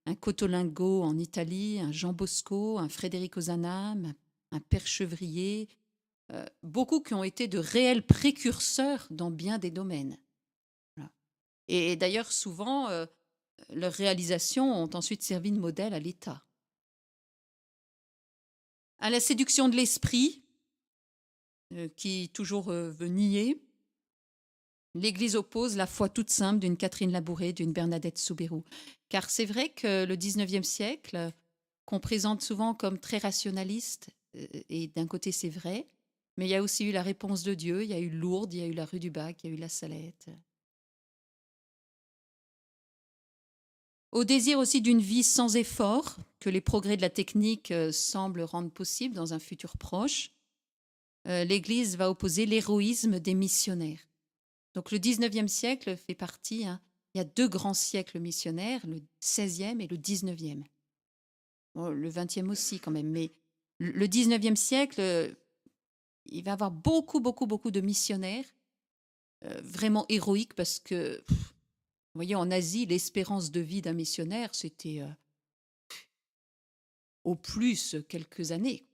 [0.06, 4.12] Un Cotolingo en Italie, un Jean Bosco, un Frédéric Ozanam,
[4.50, 5.68] un Père Chevrier,
[6.30, 10.18] euh, beaucoup qui ont été de réels précurseurs dans bien des domaines.
[11.68, 13.06] Et, d'ailleurs, souvent, euh,
[13.70, 16.44] leurs réalisations ont ensuite servi de modèle à l'État.
[18.98, 20.42] À la séduction de l'esprit,
[21.72, 23.60] euh, qui toujours veut nier,
[24.94, 28.64] l'Église oppose la foi toute simple d'une Catherine Labouré, d'une Bernadette Soubérou.
[29.08, 31.32] Car c'est vrai que le XIXe siècle,
[31.84, 34.10] qu'on présente souvent comme très rationaliste,
[34.68, 35.86] et d'un côté c'est vrai,
[36.36, 38.54] mais il y a aussi eu la réponse de Dieu, il y a eu Lourdes,
[38.54, 40.30] il y a eu la rue du Bac, il y a eu la Salette.
[44.14, 48.42] Au désir aussi d'une vie sans effort, que les progrès de la technique euh, semblent
[48.42, 50.30] rendre possible dans un futur proche,
[51.26, 54.08] euh, l'Église va opposer l'héroïsme des missionnaires.
[54.74, 56.80] Donc le 19e siècle fait partie, hein,
[57.12, 60.62] il y a deux grands siècles missionnaires, le 16e et le 19e.
[61.74, 63.32] le 20e aussi quand même, mais
[63.78, 65.34] le 19e siècle,
[66.26, 68.46] il va avoir beaucoup, beaucoup, beaucoup de missionnaires
[69.44, 71.22] euh, vraiment héroïques parce que,
[72.14, 75.08] vous voyez, en Asie, l'espérance de vie d'un missionnaire, c'était euh,
[77.24, 78.86] au plus quelques années.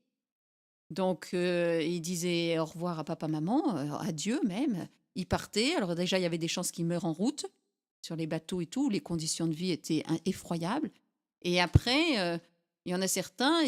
[0.88, 4.88] Donc, euh, il disait au revoir à papa, maman, à Dieu même.
[5.16, 5.74] Il partait.
[5.74, 7.44] Alors déjà, il y avait des chances qu'il meure en route,
[8.00, 8.88] sur les bateaux et tout.
[8.88, 10.90] Les conditions de vie étaient effroyables.
[11.42, 12.40] Et après,
[12.86, 13.62] il y en a certains,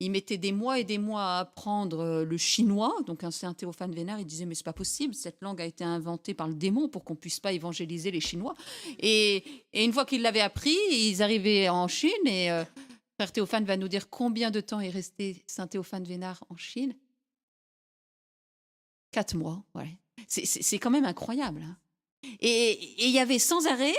[0.00, 2.94] il mettait des mois et des mois à apprendre euh, le chinois.
[3.06, 5.84] Donc un saint Théophane Vénard, il disait mais c'est pas possible, cette langue a été
[5.84, 8.54] inventée par le démon pour qu'on puisse pas évangéliser les Chinois.
[8.98, 12.64] Et, une fois qu'ils l'avaient appris, ils arrivaient en Chine et euh,
[13.14, 16.94] frère Théophane va nous dire combien de temps est resté saint Théophane Vénard en Chine?
[19.12, 19.64] Quatre mois.
[20.28, 21.62] C'est quand même incroyable.
[21.62, 21.76] Hein.
[22.40, 23.94] Et il y avait sans arrêt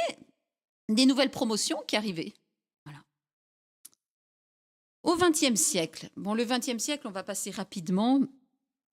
[0.89, 2.33] des nouvelles promotions qui arrivaient.
[5.07, 8.19] Au XXe siècle, bon, le XXe siècle, on va passer rapidement,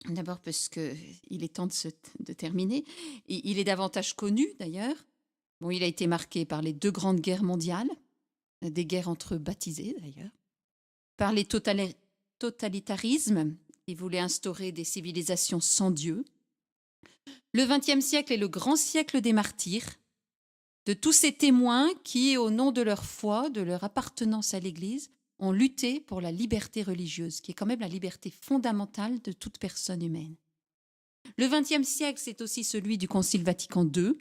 [0.08, 2.84] d'abord parce qu'il est temps de, terminer.
[3.26, 4.94] il est davantage connu d'ailleurs.
[5.60, 7.90] Bon, il a été marqué par les deux grandes guerres mondiales,
[8.62, 10.30] des guerres entre baptisés d'ailleurs,
[11.16, 11.48] par les
[12.38, 16.24] totalitarismes qui voulaient instaurer des civilisations sans Dieu.
[17.54, 19.90] Le XXe siècle est le grand siècle des martyrs,
[20.86, 25.10] de tous ces témoins qui, au nom de leur foi, de leur appartenance à l'Église,
[25.38, 29.58] ont lutté pour la liberté religieuse, qui est quand même la liberté fondamentale de toute
[29.58, 30.36] personne humaine.
[31.36, 34.16] Le XXe siècle, c'est aussi celui du Concile Vatican II,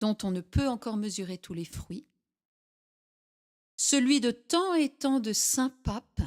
[0.00, 2.06] dont on ne peut encore mesurer tous les fruits.
[3.76, 6.22] Celui de tant et tant de saints papes,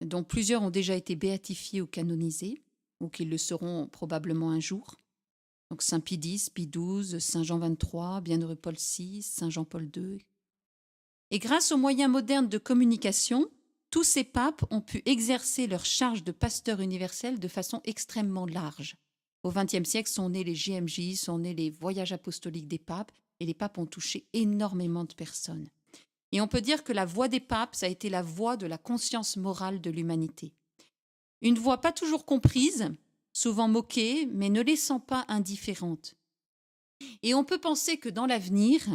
[0.00, 2.62] dont plusieurs ont déjà été béatifiés ou canonisés,
[3.00, 5.00] ou qu'ils le seront probablement un jour.
[5.70, 10.18] Donc Saint Pie X, Pie XII, Saint Jean XXIII, Bienheureux Paul VI, Saint Jean-Paul II,
[11.34, 13.50] et grâce aux moyens modernes de communication,
[13.90, 18.94] tous ces papes ont pu exercer leur charge de pasteur universel de façon extrêmement large.
[19.42, 23.10] Au XXe siècle sont nés les JMJ, sont nés les voyages apostoliques des papes,
[23.40, 25.68] et les papes ont touché énormément de personnes.
[26.30, 28.68] Et on peut dire que la voix des papes, ça a été la voix de
[28.68, 30.52] la conscience morale de l'humanité.
[31.42, 32.92] Une voix pas toujours comprise,
[33.32, 36.14] souvent moquée, mais ne laissant pas indifférente.
[37.24, 38.86] Et on peut penser que dans l'avenir,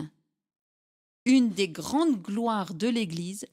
[1.29, 3.45] une des grandes gloires de l'Église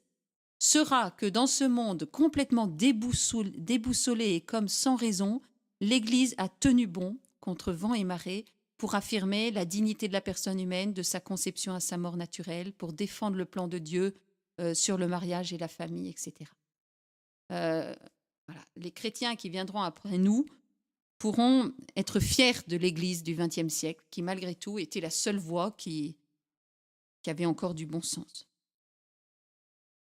[0.58, 5.42] sera que dans ce monde complètement déboussolé et comme sans raison,
[5.80, 8.46] l'Église a tenu bon contre vent et marée
[8.78, 12.72] pour affirmer la dignité de la personne humaine, de sa conception à sa mort naturelle,
[12.72, 14.14] pour défendre le plan de Dieu
[14.60, 16.50] euh, sur le mariage et la famille, etc.
[17.52, 17.94] Euh,
[18.76, 20.46] Les chrétiens qui viendront après nous
[21.18, 25.72] pourront être fiers de l'Église du XXe siècle, qui malgré tout était la seule voie
[25.72, 26.16] qui,
[27.26, 28.46] qui avait encore du bon sens.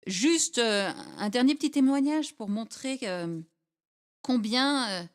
[0.08, 3.40] Juste euh, un dernier petit témoignage pour montrer euh,
[4.22, 5.08] combien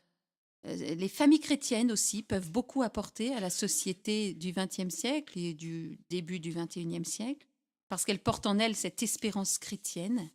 [0.64, 5.52] euh, les familles chrétiennes aussi peuvent beaucoup apporter à la société du XXe siècle et
[5.52, 7.46] du début du XXIe siècle,
[7.90, 10.30] parce qu'elles portent en elles cette espérance chrétienne.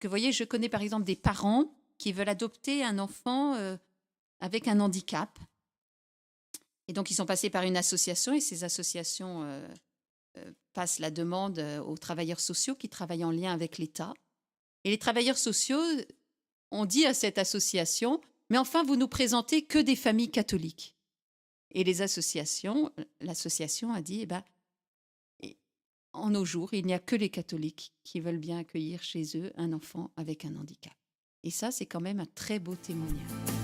[0.00, 3.56] Que vous voyez, je connais par exemple des parents qui veulent adopter un enfant
[4.40, 5.38] avec un handicap.
[6.88, 9.44] Et donc, ils sont passés par une association et ces associations
[10.72, 14.14] passe la demande euh, aux travailleurs sociaux qui travaillent en lien avec l'État.
[14.84, 15.80] Et les travailleurs sociaux
[16.70, 18.20] ont dit à cette association,
[18.50, 20.94] mais enfin, vous nous présentez que des familles catholiques.
[21.72, 24.42] Et les associations, l'association a dit, eh ben,
[26.12, 29.52] en nos jours, il n'y a que les catholiques qui veulent bien accueillir chez eux
[29.56, 30.94] un enfant avec un handicap.
[31.44, 33.57] Et ça, c'est quand même un très beau témoignage.